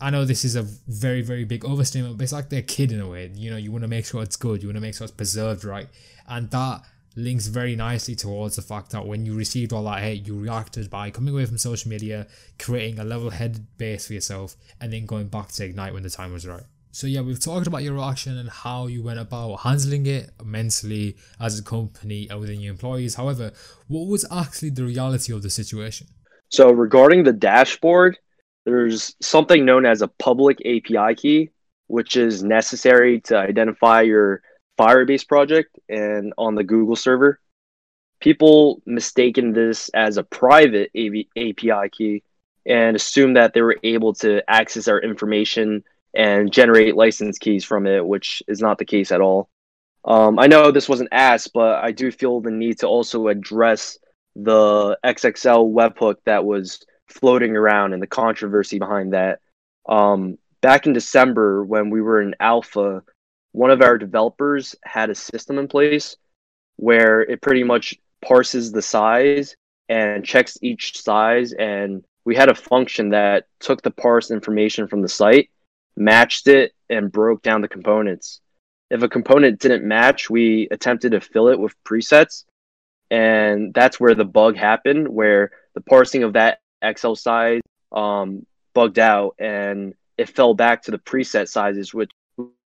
I 0.00 0.10
know 0.10 0.24
this 0.24 0.44
is 0.44 0.56
a 0.56 0.62
very, 0.62 1.22
very 1.22 1.44
big 1.44 1.64
overstatement, 1.64 2.18
but 2.18 2.24
it's 2.24 2.32
like 2.32 2.48
their 2.48 2.62
kid 2.62 2.92
in 2.92 3.00
a 3.00 3.08
way. 3.08 3.30
You 3.34 3.50
know, 3.50 3.56
you 3.56 3.70
want 3.70 3.82
to 3.82 3.88
make 3.88 4.04
sure 4.04 4.22
it's 4.22 4.36
good, 4.36 4.62
you 4.62 4.68
want 4.68 4.76
to 4.76 4.80
make 4.80 4.94
sure 4.94 5.04
it's 5.04 5.12
preserved 5.14 5.64
right. 5.64 5.88
And 6.28 6.50
that 6.50 6.82
links 7.16 7.46
very 7.46 7.76
nicely 7.76 8.14
towards 8.14 8.56
the 8.56 8.62
fact 8.62 8.90
that 8.90 9.06
when 9.06 9.24
you 9.24 9.36
received 9.36 9.72
all 9.72 9.84
that 9.84 10.02
hate, 10.02 10.26
you 10.26 10.38
reacted 10.38 10.90
by 10.90 11.10
coming 11.10 11.32
away 11.32 11.46
from 11.46 11.58
social 11.58 11.88
media, 11.88 12.26
creating 12.58 12.98
a 12.98 13.04
level 13.04 13.30
headed 13.30 13.66
base 13.78 14.08
for 14.08 14.14
yourself, 14.14 14.56
and 14.80 14.92
then 14.92 15.06
going 15.06 15.28
back 15.28 15.48
to 15.52 15.64
Ignite 15.64 15.94
when 15.94 16.02
the 16.02 16.10
time 16.10 16.32
was 16.32 16.46
right. 16.46 16.64
So 16.94 17.08
yeah, 17.08 17.22
we've 17.22 17.40
talked 17.40 17.66
about 17.66 17.82
your 17.82 17.94
reaction 17.94 18.38
and 18.38 18.48
how 18.48 18.86
you 18.86 19.02
went 19.02 19.18
about 19.18 19.56
handling 19.56 20.06
it 20.06 20.30
mentally 20.44 21.16
as 21.40 21.58
a 21.58 21.62
company 21.64 22.28
and 22.30 22.38
within 22.38 22.60
your 22.60 22.70
employees. 22.70 23.16
However, 23.16 23.50
what 23.88 24.06
was 24.06 24.24
actually 24.30 24.70
the 24.70 24.84
reality 24.84 25.32
of 25.32 25.42
the 25.42 25.50
situation? 25.50 26.06
So 26.50 26.70
regarding 26.70 27.24
the 27.24 27.32
dashboard, 27.32 28.16
there's 28.64 29.16
something 29.20 29.64
known 29.64 29.86
as 29.86 30.02
a 30.02 30.08
public 30.08 30.58
API 30.60 31.16
key, 31.16 31.50
which 31.88 32.16
is 32.16 32.44
necessary 32.44 33.20
to 33.22 33.38
identify 33.38 34.02
your 34.02 34.42
Firebase 34.78 35.26
project 35.26 35.76
and 35.88 36.32
on 36.38 36.54
the 36.54 36.62
Google 36.62 36.94
server. 36.94 37.40
People 38.20 38.80
mistaken 38.86 39.52
this 39.52 39.88
as 39.94 40.16
a 40.16 40.22
private 40.22 40.92
API 40.94 41.88
key 41.90 42.22
and 42.64 42.94
assume 42.94 43.34
that 43.34 43.52
they 43.52 43.62
were 43.62 43.78
able 43.82 44.14
to 44.14 44.48
access 44.48 44.86
our 44.86 45.00
information 45.00 45.82
and 46.14 46.52
generate 46.52 46.96
license 46.96 47.38
keys 47.38 47.64
from 47.64 47.86
it, 47.86 48.04
which 48.04 48.42
is 48.46 48.60
not 48.60 48.78
the 48.78 48.84
case 48.84 49.10
at 49.10 49.20
all. 49.20 49.48
Um, 50.04 50.38
I 50.38 50.46
know 50.46 50.70
this 50.70 50.88
wasn't 50.88 51.08
asked, 51.12 51.52
but 51.54 51.82
I 51.82 51.92
do 51.92 52.12
feel 52.12 52.40
the 52.40 52.50
need 52.50 52.78
to 52.80 52.86
also 52.86 53.28
address 53.28 53.98
the 54.36 54.98
XXL 55.04 55.72
webhook 55.72 56.16
that 56.26 56.44
was 56.44 56.84
floating 57.08 57.56
around 57.56 57.92
and 57.92 58.02
the 58.02 58.06
controversy 58.06 58.78
behind 58.78 59.12
that. 59.12 59.40
Um, 59.88 60.38
back 60.60 60.86
in 60.86 60.92
December, 60.92 61.64
when 61.64 61.90
we 61.90 62.00
were 62.00 62.20
in 62.20 62.34
alpha, 62.40 63.02
one 63.52 63.70
of 63.70 63.82
our 63.82 63.98
developers 63.98 64.74
had 64.84 65.10
a 65.10 65.14
system 65.14 65.58
in 65.58 65.68
place 65.68 66.16
where 66.76 67.22
it 67.22 67.40
pretty 67.40 67.62
much 67.62 67.94
parses 68.24 68.72
the 68.72 68.82
size 68.82 69.56
and 69.88 70.24
checks 70.24 70.58
each 70.60 71.00
size. 71.00 71.52
And 71.52 72.04
we 72.24 72.34
had 72.34 72.48
a 72.48 72.54
function 72.54 73.10
that 73.10 73.46
took 73.60 73.82
the 73.82 73.90
parse 73.90 74.30
information 74.30 74.88
from 74.88 75.02
the 75.02 75.08
site 75.08 75.50
matched 75.96 76.48
it, 76.48 76.72
and 76.90 77.12
broke 77.12 77.42
down 77.42 77.60
the 77.60 77.68
components. 77.68 78.40
If 78.90 79.02
a 79.02 79.08
component 79.08 79.60
didn't 79.60 79.86
match, 79.86 80.28
we 80.30 80.68
attempted 80.70 81.12
to 81.12 81.20
fill 81.20 81.48
it 81.48 81.58
with 81.58 81.74
presets. 81.84 82.44
And 83.10 83.72
that's 83.72 83.98
where 83.98 84.14
the 84.14 84.24
bug 84.24 84.56
happened, 84.56 85.08
where 85.08 85.50
the 85.74 85.80
parsing 85.80 86.22
of 86.22 86.34
that 86.34 86.60
XL 86.84 87.14
size 87.14 87.60
um, 87.92 88.46
bugged 88.74 88.98
out 88.98 89.36
and 89.38 89.94
it 90.18 90.28
fell 90.28 90.54
back 90.54 90.82
to 90.82 90.90
the 90.90 90.98
preset 90.98 91.48
sizes, 91.48 91.92
which 91.92 92.10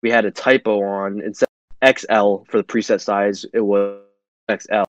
we 0.03 0.11
had 0.11 0.25
a 0.25 0.31
typo 0.31 0.83
on. 0.83 1.21
Instead 1.21 1.49
of 1.83 1.99
XL 1.99 2.45
for 2.49 2.59
the 2.59 2.65
preset 2.65 3.01
size, 3.01 3.45
it 3.53 3.61
was 3.61 4.01
XL. 4.51 4.85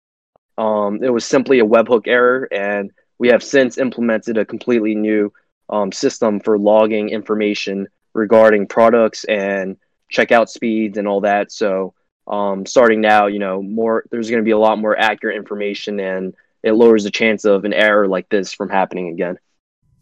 Um, 0.57 1.03
it 1.03 1.09
was 1.09 1.25
simply 1.25 1.59
a 1.59 1.65
webhook 1.65 2.07
error, 2.07 2.47
and 2.51 2.91
we 3.17 3.29
have 3.29 3.43
since 3.43 3.77
implemented 3.77 4.37
a 4.37 4.45
completely 4.45 4.95
new 4.95 5.31
um, 5.69 5.91
system 5.91 6.39
for 6.39 6.57
logging 6.57 7.09
information 7.09 7.87
regarding 8.13 8.67
products 8.67 9.23
and 9.25 9.77
checkout 10.11 10.49
speeds 10.49 10.97
and 10.97 11.07
all 11.07 11.21
that. 11.21 11.51
So 11.51 11.93
um, 12.27 12.65
starting 12.65 13.01
now, 13.01 13.27
you 13.27 13.39
know, 13.39 13.61
more 13.61 14.03
there's 14.11 14.29
going 14.29 14.41
to 14.41 14.45
be 14.45 14.51
a 14.51 14.57
lot 14.57 14.77
more 14.77 14.97
accurate 14.97 15.35
information, 15.35 15.99
and 15.99 16.33
it 16.63 16.73
lowers 16.73 17.03
the 17.03 17.11
chance 17.11 17.45
of 17.45 17.65
an 17.65 17.73
error 17.73 18.07
like 18.07 18.29
this 18.29 18.53
from 18.53 18.69
happening 18.69 19.09
again. 19.09 19.37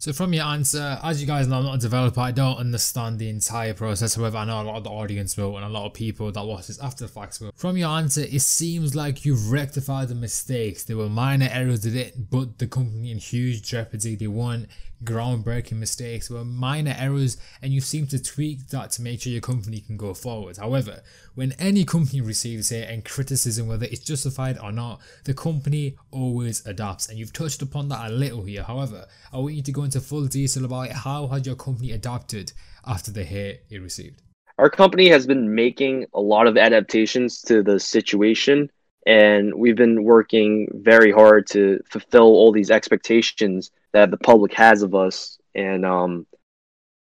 So 0.00 0.12
from 0.12 0.32
your 0.32 0.44
answer, 0.44 1.00
as 1.02 1.20
you 1.20 1.26
guys 1.26 1.48
know, 1.48 1.56
I'm 1.56 1.64
not 1.64 1.74
a 1.74 1.78
developer. 1.78 2.20
I 2.20 2.30
don't 2.30 2.56
understand 2.56 3.18
the 3.18 3.28
entire 3.28 3.74
process. 3.74 4.14
However, 4.14 4.36
I 4.36 4.44
know 4.44 4.60
a 4.60 4.62
lot 4.62 4.76
of 4.76 4.84
the 4.84 4.90
audience 4.90 5.36
will 5.36 5.56
and 5.56 5.66
a 5.66 5.68
lot 5.68 5.86
of 5.86 5.94
people 5.94 6.30
that 6.30 6.44
watch 6.44 6.68
this 6.68 6.80
after 6.80 7.04
the 7.04 7.10
fact 7.10 7.40
will. 7.40 7.50
From 7.56 7.76
your 7.76 7.88
answer, 7.88 8.20
it 8.20 8.42
seems 8.42 8.94
like 8.94 9.24
you've 9.24 9.50
rectified 9.50 10.06
the 10.06 10.14
mistakes. 10.14 10.84
There 10.84 10.96
were 10.96 11.08
minor 11.08 11.48
errors 11.50 11.80
that 11.80 11.90
didn't 11.90 12.30
put 12.30 12.58
the 12.58 12.68
company 12.68 13.10
in 13.10 13.18
huge 13.18 13.62
jeopardy. 13.62 14.14
They 14.14 14.28
weren't 14.28 14.68
groundbreaking 15.04 15.78
mistakes 15.78 16.28
were 16.28 16.44
minor 16.44 16.94
errors 16.98 17.36
and 17.62 17.72
you 17.72 17.80
seem 17.80 18.06
to 18.08 18.22
tweak 18.22 18.68
that 18.68 18.90
to 18.92 19.02
make 19.02 19.20
sure 19.20 19.32
your 19.32 19.40
company 19.40 19.80
can 19.80 19.96
go 19.96 20.14
forward. 20.14 20.56
However, 20.56 21.02
when 21.34 21.52
any 21.52 21.84
company 21.84 22.20
receives 22.20 22.72
it 22.72 22.88
and 22.88 23.04
criticism, 23.04 23.68
whether 23.68 23.86
it's 23.86 24.00
justified 24.00 24.58
or 24.58 24.72
not, 24.72 25.00
the 25.24 25.34
company 25.34 25.96
always 26.10 26.66
adapts. 26.66 27.08
And 27.08 27.18
you've 27.18 27.32
touched 27.32 27.62
upon 27.62 27.88
that 27.88 28.10
a 28.10 28.14
little 28.14 28.42
here. 28.42 28.62
However, 28.62 29.06
I 29.32 29.38
want 29.38 29.54
you 29.54 29.62
to 29.62 29.72
go 29.72 29.84
into 29.84 30.00
full 30.00 30.26
detail 30.26 30.64
about 30.64 30.90
how 30.90 31.28
has 31.28 31.46
your 31.46 31.56
company 31.56 31.92
adapted 31.92 32.52
after 32.86 33.10
the 33.10 33.24
hate 33.24 33.60
it 33.70 33.80
received. 33.80 34.22
Our 34.58 34.70
company 34.70 35.08
has 35.08 35.26
been 35.26 35.54
making 35.54 36.06
a 36.12 36.20
lot 36.20 36.48
of 36.48 36.56
adaptations 36.56 37.40
to 37.42 37.62
the 37.62 37.78
situation 37.78 38.70
and 39.06 39.54
we've 39.54 39.76
been 39.76 40.04
working 40.04 40.68
very 40.74 41.10
hard 41.10 41.46
to 41.46 41.80
fulfill 41.88 42.26
all 42.26 42.52
these 42.52 42.70
expectations 42.70 43.70
that 43.92 44.10
the 44.10 44.16
public 44.16 44.52
has 44.54 44.82
of 44.82 44.94
us 44.94 45.38
and 45.54 45.84
um, 45.84 46.26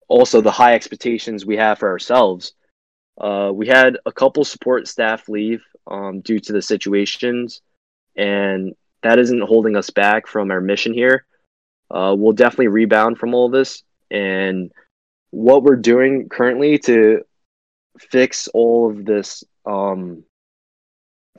also 0.09 0.41
the 0.41 0.51
high 0.51 0.75
expectations 0.75 1.47
we 1.47 1.57
have 1.57 1.79
for 1.79 1.89
ourselves. 1.89 2.53
Uh, 3.21 3.51
we 3.53 3.67
had 3.67 3.99
a 4.07 4.13
couple 4.13 4.45
support 4.45 4.89
staff 4.89 5.29
leave 5.29 5.63
um, 5.87 6.21
due 6.21 6.39
to 6.41 6.53
the 6.53 6.63
situations 6.63 7.61
and 8.17 8.75
that 9.03 9.19
isn't 9.19 9.43
holding 9.43 9.77
us 9.77 9.91
back 9.91 10.27
from 10.27 10.51
our 10.51 10.61
mission 10.61 10.93
here. 10.93 11.25
Uh, 11.91 12.15
we'll 12.17 12.33
definitely 12.33 12.69
rebound 12.69 13.19
from 13.19 13.35
all 13.35 13.49
this 13.49 13.83
and 14.11 14.71
what 15.31 15.63
we're 15.63 15.77
doing 15.77 16.29
currently 16.29 16.79
to 16.79 17.23
fix 17.99 18.49
all 18.49 18.91
of 18.91 19.05
this 19.05 19.45
um, 19.67 20.25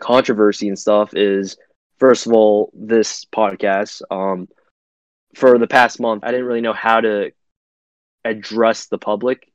controversy 0.01 0.67
and 0.67 0.77
stuff 0.77 1.13
is 1.15 1.57
first 1.99 2.25
of 2.25 2.33
all 2.33 2.71
this 2.73 3.25
podcast. 3.25 4.01
Um 4.11 4.49
for 5.35 5.57
the 5.57 5.67
past 5.67 5.99
month 5.99 6.23
i 6.23 6.31
didn't 6.31 6.45
really 6.45 6.61
know 6.61 6.73
how 6.73 7.01
to 7.01 7.31
address 8.23 8.85
the 8.85 8.97
public. 8.97 9.51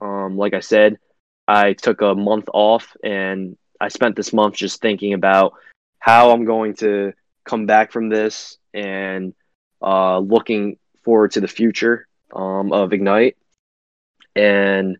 Um 0.00 0.36
like 0.36 0.54
i 0.54 0.60
said 0.60 0.98
i 1.46 1.72
took 1.72 2.02
a 2.02 2.14
month 2.14 2.48
off 2.52 2.96
and 3.02 3.56
i 3.80 3.88
spent 3.88 4.16
this 4.16 4.32
month 4.32 4.54
just 4.56 4.80
thinking 4.80 5.12
about 5.12 5.54
how 6.00 6.30
i'm 6.30 6.44
going 6.44 6.74
to 6.74 7.12
come 7.44 7.66
back 7.66 7.92
from 7.92 8.08
this 8.08 8.58
and 8.74 9.34
uh 9.82 10.18
looking 10.18 10.78
forward 11.04 11.30
to 11.32 11.40
the 11.40 11.48
future 11.48 12.06
um 12.34 12.72
of 12.72 12.92
ignite. 12.92 13.36
And 14.36 14.98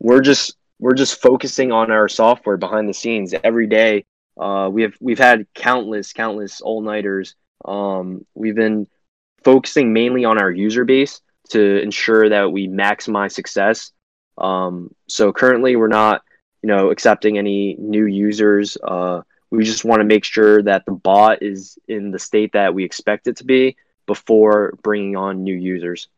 we're 0.00 0.20
just 0.20 0.56
we're 0.78 0.94
just 0.94 1.20
focusing 1.20 1.72
on 1.72 1.90
our 1.90 2.08
software 2.08 2.56
behind 2.56 2.88
the 2.88 2.94
scenes 2.94 3.34
every 3.44 3.66
day. 3.66 4.04
Uh, 4.38 4.68
we 4.70 4.82
have 4.82 4.94
we've 5.00 5.18
had 5.18 5.46
countless 5.54 6.12
countless 6.12 6.60
all 6.60 6.82
nighters. 6.82 7.34
Um, 7.64 8.26
we've 8.34 8.54
been 8.54 8.86
focusing 9.46 9.92
mainly 9.92 10.24
on 10.24 10.40
our 10.40 10.50
user 10.50 10.84
base 10.84 11.20
to 11.50 11.80
ensure 11.80 12.28
that 12.28 12.50
we 12.50 12.66
maximize 12.66 13.30
success. 13.30 13.92
Um, 14.36 14.92
so 15.06 15.32
currently, 15.32 15.76
we're 15.76 15.86
not 15.86 16.22
you 16.62 16.66
know 16.66 16.90
accepting 16.90 17.38
any 17.38 17.76
new 17.78 18.06
users. 18.06 18.76
Uh, 18.82 19.22
we 19.52 19.62
just 19.62 19.84
want 19.84 20.00
to 20.00 20.04
make 20.04 20.24
sure 20.24 20.60
that 20.64 20.84
the 20.84 20.90
bot 20.90 21.44
is 21.44 21.78
in 21.86 22.10
the 22.10 22.18
state 22.18 22.54
that 22.54 22.74
we 22.74 22.84
expect 22.84 23.28
it 23.28 23.36
to 23.36 23.44
be 23.44 23.76
before 24.06 24.76
bringing 24.82 25.14
on 25.14 25.44
new 25.44 25.54
users. 25.54 26.08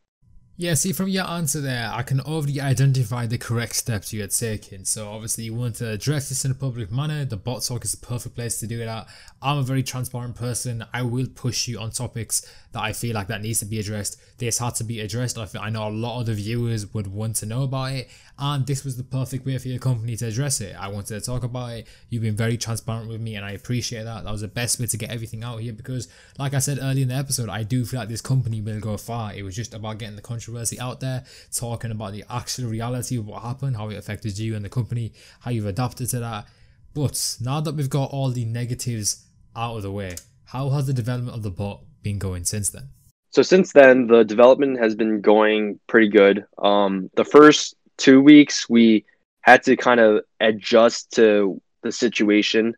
Yeah, 0.61 0.75
see, 0.75 0.93
from 0.93 1.07
your 1.07 1.25
answer 1.25 1.61
there, 1.61 1.89
I 1.95 2.03
can 2.03 2.19
already 2.19 2.61
identify 2.61 3.27
the 3.27 3.39
correct 3.39 3.77
steps 3.77 4.13
you 4.13 4.23
had 4.23 4.33
taken. 4.33 4.85
So, 4.85 5.09
obviously, 5.09 5.45
you 5.45 5.55
want 5.55 5.77
to 5.77 5.89
address 5.89 6.31
this 6.31 6.45
in 6.45 6.51
a 6.51 6.55
public 6.55 6.91
manner. 6.91 7.25
The 7.25 7.37
bot 7.37 7.63
talk 7.63 7.85
is 7.85 7.93
the 7.93 8.05
perfect 8.05 8.35
place 8.35 8.59
to 8.59 8.67
do 8.67 8.81
it 8.81 8.89
at. 8.89 9.07
I'm 9.41 9.59
a 9.59 9.63
very 9.63 9.85
transparent 9.85 10.35
person. 10.35 10.85
I 10.93 11.03
will 11.03 11.29
push 11.29 11.69
you 11.69 11.79
on 11.79 11.93
topics 11.93 12.45
that 12.73 12.83
I 12.83 12.93
feel 12.93 13.15
like 13.15 13.29
that 13.29 13.41
needs 13.41 13.61
to 13.61 13.67
be 13.67 13.79
addressed. 13.79 14.21
This 14.39 14.59
had 14.59 14.75
to 14.75 14.85
be 14.85 14.99
addressed. 14.99 15.39
I, 15.39 15.47
I 15.61 15.71
know 15.71 15.87
a 15.87 15.91
lot 15.91 16.19
of 16.19 16.27
the 16.27 16.35
viewers 16.35 16.93
would 16.93 17.07
want 17.07 17.37
to 17.37 17.47
know 17.47 17.63
about 17.63 17.93
it, 17.93 18.09
and 18.39 18.67
this 18.67 18.85
was 18.85 18.97
the 18.97 19.03
perfect 19.03 19.45
way 19.45 19.59
for 19.59 19.67
your 19.67 19.81
company 19.81 20.17
to 20.17 20.27
address 20.27 20.61
it. 20.61 20.77
I 20.79 20.89
wanted 20.89 21.19
to 21.19 21.21
talk 21.21 21.43
about 21.43 21.73
it. 21.73 21.89
You've 22.09 22.23
been 22.23 22.37
very 22.37 22.57
transparent 22.57 23.09
with 23.09 23.21
me, 23.21 23.35
and 23.35 23.45
I 23.45 23.51
appreciate 23.51 24.05
that. 24.05 24.25
That 24.25 24.31
was 24.31 24.43
the 24.43 24.49
best 24.49 24.79
way 24.79 24.87
to 24.87 24.97
get 24.97 25.11
everything 25.11 25.43
out 25.43 25.61
here 25.61 25.73
because, 25.73 26.07
like 26.39 26.55
I 26.55 26.61
said 26.61 26.79
earlier 26.81 27.03
in 27.03 27.09
the 27.09 27.15
episode, 27.15 27.49
I 27.49 27.65
do 27.65 27.85
feel 27.85 27.99
like 27.99 28.09
this 28.09 28.21
company 28.21 28.61
will 28.61 28.79
go 28.79 28.97
far. 28.97 29.35
It 29.35 29.43
was 29.43 29.57
just 29.57 29.75
about 29.75 29.99
getting 29.99 30.15
the 30.15 30.23
controversy 30.23 30.79
out 30.79 31.01
there, 31.01 31.25
talking 31.53 31.91
about 31.91 32.13
the 32.13 32.25
actual 32.31 32.71
reality 32.71 33.17
of 33.17 33.27
what 33.27 33.43
happened, 33.43 33.77
how 33.77 33.89
it 33.89 33.97
affected 33.97 34.39
you 34.39 34.55
and 34.55 34.65
the 34.65 34.69
company, 34.69 35.13
how 35.41 35.51
you've 35.51 35.67
adapted 35.67 36.09
to 36.11 36.21
that. 36.21 36.47
But 36.95 37.37
now 37.41 37.61
that 37.61 37.75
we've 37.75 37.91
got 37.91 38.11
all 38.11 38.31
the 38.31 38.45
negatives 38.45 39.27
out 39.57 39.77
of 39.77 39.83
the 39.83 39.91
way, 39.91 40.15
how 40.45 40.71
has 40.71 40.87
the 40.87 40.93
development 40.93 41.37
of 41.37 41.43
the 41.43 41.51
bot 41.51 41.83
been 42.03 42.19
going 42.19 42.45
since 42.45 42.71
then? 42.71 42.91
So 43.31 43.43
since 43.43 43.73
then, 43.73 44.07
the 44.07 44.25
development 44.25 44.79
has 44.79 44.95
been 44.95 45.21
going 45.21 45.79
pretty 45.87 46.09
good. 46.09 46.47
Um, 46.63 47.11
the 47.15 47.25
first 47.25 47.77
two 47.99 48.23
weeks, 48.23 48.69
we 48.69 49.05
had 49.43 49.63
to 49.65 49.77
kind 49.77 50.01
of 50.01 50.25
adjust 50.41 51.13
to 51.13 51.61
the 51.83 51.93
situation 51.93 52.75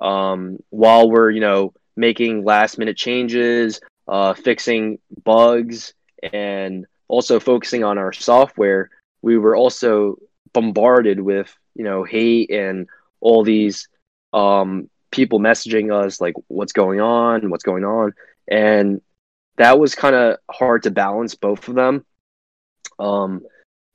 um, 0.00 0.58
while 0.70 1.10
we're, 1.10 1.30
you 1.30 1.40
know, 1.40 1.72
making 1.96 2.44
last 2.44 2.78
minute 2.78 2.96
changes, 2.96 3.80
uh, 4.06 4.34
fixing 4.34 4.98
bugs, 5.24 5.92
and 6.32 6.86
also 7.08 7.40
focusing 7.40 7.82
on 7.82 7.98
our 7.98 8.12
software. 8.12 8.90
We 9.22 9.36
were 9.36 9.56
also 9.56 10.16
bombarded 10.52 11.20
with, 11.20 11.52
you 11.74 11.84
know, 11.84 12.04
hate 12.04 12.50
and 12.50 12.86
all 13.20 13.42
these 13.42 13.88
um, 14.32 14.88
people 15.10 15.40
messaging 15.40 15.92
us 15.92 16.20
like, 16.20 16.34
"What's 16.46 16.72
going 16.72 17.00
on? 17.00 17.50
What's 17.50 17.64
going 17.64 17.84
on?" 17.84 18.12
and 18.48 19.00
that 19.56 19.78
was 19.78 19.94
kind 19.94 20.14
of 20.14 20.38
hard 20.50 20.84
to 20.84 20.90
balance 20.90 21.34
both 21.34 21.68
of 21.68 21.74
them. 21.74 22.04
Um, 22.98 23.42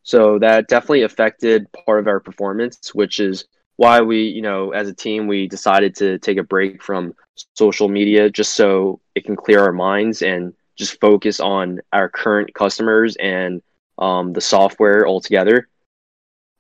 so 0.04 0.38
that 0.40 0.68
definitely 0.68 1.04
affected 1.04 1.68
part 1.86 2.00
of 2.00 2.08
our 2.08 2.20
performance, 2.20 2.94
which 2.94 3.20
is 3.20 3.46
why 3.78 4.02
we, 4.02 4.24
you 4.24 4.42
know, 4.42 4.72
as 4.72 4.88
a 4.88 4.94
team, 4.94 5.28
we 5.28 5.48
decided 5.48 5.96
to 5.96 6.20
take 6.20 6.38
a 6.38 6.44
break 6.44 6.84
from 6.84 7.16
social 7.56 7.88
media 7.90 8.30
just 8.30 8.54
so 8.56 9.00
it 9.16 9.26
can 9.26 9.36
clear 9.36 9.62
our 9.62 9.72
minds 9.72 10.22
and 10.22 10.54
just 10.76 11.00
focus 11.00 11.40
on 11.40 11.80
our 11.92 12.10
current 12.10 12.54
customers 12.54 13.16
and 13.16 13.62
um, 13.98 14.34
the 14.34 14.42
software 14.42 15.08
altogether. 15.08 15.68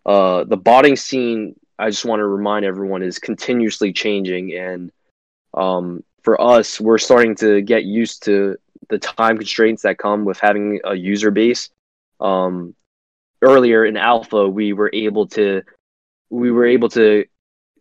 Uh, 0.05 0.43
the 0.45 0.57
botting 0.57 0.95
scene, 0.95 1.55
I 1.77 1.89
just 1.89 2.05
want 2.05 2.19
to 2.19 2.25
remind 2.25 2.65
everyone, 2.65 3.03
is 3.03 3.19
continuously 3.19 3.93
changing, 3.93 4.53
and 4.53 4.91
um, 5.53 6.03
for 6.23 6.39
us, 6.41 6.79
we're 6.79 6.97
starting 6.97 7.35
to 7.35 7.61
get 7.61 7.83
used 7.83 8.23
to 8.23 8.57
the 8.89 8.99
time 8.99 9.37
constraints 9.37 9.83
that 9.83 9.97
come 9.97 10.25
with 10.25 10.39
having 10.39 10.79
a 10.83 10.95
user 10.95 11.31
base. 11.31 11.69
Um, 12.19 12.75
earlier 13.43 13.85
in 13.85 13.97
alpha, 13.97 14.47
we 14.47 14.73
were 14.73 14.89
able 14.93 15.27
to 15.27 15.61
we 16.29 16.49
were 16.49 16.65
able 16.65 16.89
to 16.89 17.25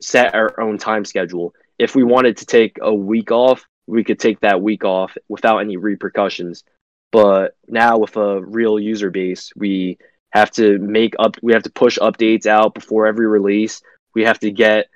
set 0.01 0.35
our 0.35 0.61
own 0.61 0.77
time 0.77 1.05
schedule. 1.05 1.55
If 1.79 1.95
we 1.95 2.05
wanted 2.05 2.37
to 2.39 2.47
take 2.47 2.77
a 2.83 2.93
week 2.93 3.31
off, 3.31 3.65
we 3.87 4.05
could 4.05 4.19
take 4.19 4.41
that 4.41 4.61
week 4.61 4.85
off 4.85 5.17
without 5.29 5.59
any 5.59 5.77
repercussions. 5.77 6.65
But 7.13 7.57
now 7.69 7.99
with 7.99 8.17
a 8.17 8.43
real 8.43 8.79
user 8.79 9.11
base, 9.11 9.53
we 9.57 9.99
have 10.31 10.51
to 10.53 10.79
make 10.79 11.15
up 11.19 11.37
we 11.43 11.53
have 11.53 11.63
to 11.65 11.71
push 11.71 11.99
updates 11.99 12.47
out 12.47 12.75
before 12.75 13.07
every 13.07 13.27
release. 13.27 13.83
We 14.15 14.25
have 14.25 14.39
to 14.41 14.51
get 14.51 14.89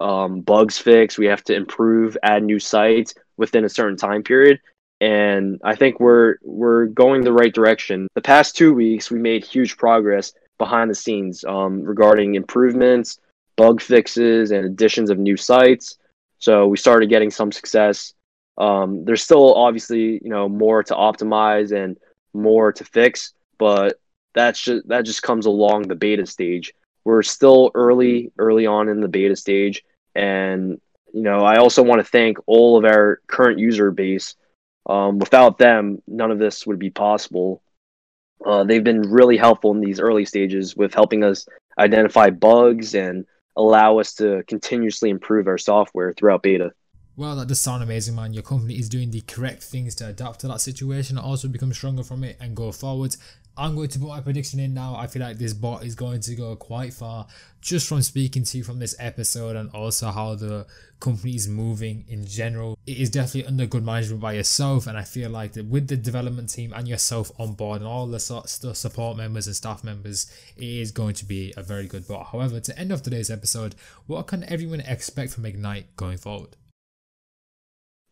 um, 0.00 0.40
bugs 0.40 0.78
fixed. 0.78 1.18
We 1.18 1.26
have 1.26 1.44
to 1.44 1.54
improve, 1.54 2.16
add 2.22 2.42
new 2.42 2.58
sites 2.58 3.14
within 3.36 3.64
a 3.64 3.68
certain 3.68 3.96
time 3.96 4.22
period. 4.22 4.60
And 5.02 5.60
I 5.64 5.74
think 5.74 5.98
we're 5.98 6.36
we're 6.42 6.86
going 6.86 7.22
the 7.22 7.32
right 7.32 7.52
direction. 7.52 8.06
The 8.14 8.20
past 8.20 8.54
two 8.54 8.72
weeks, 8.72 9.10
we 9.10 9.18
made 9.18 9.44
huge 9.44 9.76
progress 9.76 10.32
behind 10.58 10.88
the 10.88 10.94
scenes 10.94 11.44
um, 11.44 11.82
regarding 11.82 12.36
improvements, 12.36 13.18
bug 13.56 13.80
fixes, 13.80 14.52
and 14.52 14.64
additions 14.64 15.10
of 15.10 15.18
new 15.18 15.36
sites. 15.36 15.98
So 16.38 16.68
we 16.68 16.76
started 16.76 17.08
getting 17.08 17.32
some 17.32 17.50
success. 17.50 18.14
Um, 18.58 19.04
there's 19.04 19.24
still 19.24 19.54
obviously 19.54 20.20
you 20.22 20.30
know 20.30 20.48
more 20.48 20.84
to 20.84 20.94
optimize 20.94 21.72
and 21.72 21.96
more 22.32 22.72
to 22.72 22.84
fix, 22.84 23.32
but 23.58 23.98
that's 24.36 24.62
just 24.62 24.86
that 24.86 25.04
just 25.04 25.24
comes 25.24 25.46
along 25.46 25.88
the 25.88 25.96
beta 25.96 26.26
stage. 26.26 26.74
We're 27.04 27.24
still 27.24 27.72
early 27.74 28.30
early 28.38 28.66
on 28.66 28.88
in 28.88 29.00
the 29.00 29.08
beta 29.08 29.34
stage, 29.34 29.82
and 30.14 30.80
you 31.12 31.22
know, 31.22 31.40
I 31.40 31.56
also 31.56 31.82
want 31.82 31.98
to 31.98 32.08
thank 32.08 32.38
all 32.46 32.78
of 32.78 32.84
our 32.84 33.20
current 33.26 33.58
user 33.58 33.90
base. 33.90 34.36
Um, 34.86 35.18
without 35.18 35.58
them, 35.58 36.02
none 36.06 36.30
of 36.30 36.38
this 36.38 36.66
would 36.66 36.78
be 36.78 36.90
possible. 36.90 37.62
Uh, 38.44 38.64
they've 38.64 38.82
been 38.82 39.02
really 39.02 39.36
helpful 39.36 39.70
in 39.72 39.80
these 39.80 40.00
early 40.00 40.24
stages 40.24 40.76
with 40.76 40.94
helping 40.94 41.22
us 41.22 41.46
identify 41.78 42.30
bugs 42.30 42.94
and 42.94 43.24
allow 43.56 43.98
us 43.98 44.14
to 44.14 44.42
continuously 44.48 45.10
improve 45.10 45.46
our 45.46 45.58
software 45.58 46.12
throughout 46.12 46.42
beta. 46.42 46.72
Well, 47.14 47.36
that 47.36 47.48
does 47.48 47.60
sound 47.60 47.82
amazing, 47.82 48.14
man. 48.14 48.32
Your 48.32 48.42
company 48.42 48.78
is 48.78 48.88
doing 48.88 49.10
the 49.10 49.20
correct 49.20 49.62
things 49.62 49.94
to 49.96 50.08
adapt 50.08 50.40
to 50.40 50.48
that 50.48 50.62
situation, 50.62 51.18
also 51.18 51.46
become 51.46 51.72
stronger 51.72 52.02
from 52.02 52.24
it 52.24 52.38
and 52.40 52.56
go 52.56 52.72
forward. 52.72 53.16
I'm 53.56 53.74
going 53.74 53.88
to 53.88 53.98
put 53.98 54.08
my 54.08 54.20
prediction 54.20 54.60
in 54.60 54.72
now. 54.72 54.96
I 54.96 55.06
feel 55.06 55.20
like 55.20 55.36
this 55.36 55.52
bot 55.52 55.84
is 55.84 55.94
going 55.94 56.20
to 56.20 56.34
go 56.34 56.56
quite 56.56 56.94
far 56.94 57.26
just 57.60 57.86
from 57.86 58.00
speaking 58.00 58.44
to 58.44 58.58
you 58.58 58.64
from 58.64 58.78
this 58.78 58.94
episode 58.98 59.56
and 59.56 59.70
also 59.70 60.10
how 60.10 60.34
the 60.34 60.66
company 61.00 61.34
is 61.34 61.48
moving 61.48 62.04
in 62.08 62.24
general. 62.24 62.78
It 62.86 62.96
is 62.96 63.10
definitely 63.10 63.46
under 63.46 63.66
good 63.66 63.84
management 63.84 64.22
by 64.22 64.32
yourself, 64.32 64.86
and 64.86 64.96
I 64.96 65.02
feel 65.04 65.28
like 65.28 65.52
that 65.52 65.66
with 65.66 65.88
the 65.88 65.96
development 65.96 66.48
team 66.48 66.72
and 66.74 66.88
yourself 66.88 67.30
on 67.38 67.52
board 67.52 67.82
and 67.82 67.88
all 67.88 68.06
the 68.06 68.18
support 68.18 69.16
members 69.18 69.46
and 69.46 69.54
staff 69.54 69.84
members, 69.84 70.32
it 70.56 70.64
is 70.64 70.90
going 70.90 71.14
to 71.14 71.26
be 71.26 71.52
a 71.56 71.62
very 71.62 71.86
good 71.86 72.08
bot. 72.08 72.28
However, 72.32 72.58
to 72.58 72.78
end 72.78 72.90
off 72.90 73.02
today's 73.02 73.30
episode, 73.30 73.74
what 74.06 74.26
can 74.28 74.44
everyone 74.44 74.80
expect 74.80 75.32
from 75.34 75.44
Ignite 75.44 75.94
going 75.96 76.16
forward? 76.16 76.56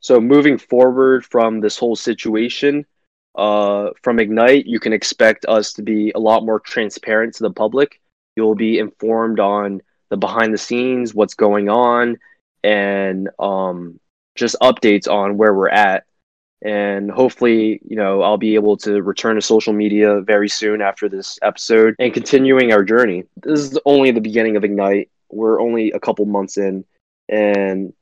So, 0.01 0.21
moving 0.21 0.59
forward 0.59 1.25
from 1.25 1.61
this 1.61 1.79
whole 1.79 1.97
situation, 1.97 2.87
uh, 3.35 3.91
from 4.03 4.19
Ignite, 4.19 4.67
you 4.67 4.81
can 4.81 4.93
expect 4.93 5.47
us 5.47 5.73
to 5.75 5.83
be 5.83 6.13
a 6.15 6.19
lot 6.19 6.45
more 6.45 6.61
transparent 6.61 7.35
to 7.35 7.43
the 7.45 7.51
public. 7.51 8.01
You'll 8.37 8.55
be 8.55 8.79
informed 8.79 9.41
on 9.41 9.83
the 10.09 10.17
behind 10.17 10.53
the 10.53 10.59
scenes, 10.59 11.15
what's 11.15 11.35
going 11.35 11.69
on, 11.69 12.19
and 12.65 13.29
um, 13.39 14.01
just 14.35 14.57
updates 14.61 15.09
on 15.09 15.37
where 15.37 15.55
we're 15.55 15.69
at. 15.69 16.05
And 16.63 17.11
hopefully, 17.11 17.81
you 17.87 17.97
know, 17.97 18.21
I'll 18.21 18.37
be 18.37 18.55
able 18.55 18.77
to 18.79 19.01
return 19.01 19.37
to 19.37 19.43
social 19.43 19.73
media 19.73 20.21
very 20.21 20.49
soon 20.49 20.83
after 20.83 21.09
this 21.09 21.39
episode 21.41 21.95
and 21.99 22.13
continuing 22.13 22.73
our 22.73 22.85
journey. 22.85 23.25
This 23.43 23.61
is 23.61 23.79
only 23.87 24.11
the 24.11 24.21
beginning 24.21 24.57
of 24.57 24.65
Ignite. 24.65 25.11
We're 25.31 25.61
only 25.61 25.93
a 25.93 26.01
couple 26.01 26.27
months 26.27 26.59
in, 26.59 26.85
and 27.31 27.95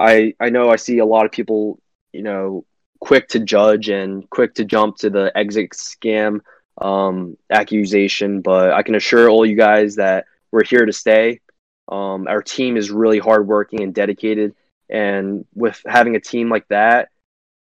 I 0.00 0.34
I 0.40 0.48
know 0.48 0.70
I 0.70 0.76
see 0.76 0.98
a 0.98 1.04
lot 1.04 1.26
of 1.26 1.32
people, 1.32 1.78
you 2.12 2.22
know, 2.22 2.64
quick 3.00 3.28
to 3.28 3.40
judge 3.40 3.88
and 3.88 4.28
quick 4.30 4.54
to 4.54 4.64
jump 4.64 4.96
to 4.98 5.10
the 5.10 5.36
exit 5.36 5.70
scam 5.70 6.40
um, 6.80 7.36
accusation. 7.50 8.40
But 8.40 8.72
I 8.72 8.82
can 8.82 8.94
assure 8.94 9.28
all 9.28 9.46
you 9.46 9.56
guys 9.56 9.96
that 9.96 10.26
we're 10.50 10.64
here 10.64 10.86
to 10.86 10.92
stay. 10.92 11.40
Um, 11.88 12.26
our 12.28 12.42
team 12.42 12.76
is 12.76 12.90
really 12.90 13.18
hardworking 13.18 13.82
and 13.82 13.94
dedicated, 13.94 14.54
and 14.88 15.44
with 15.54 15.80
having 15.86 16.16
a 16.16 16.20
team 16.20 16.50
like 16.50 16.66
that, 16.68 17.10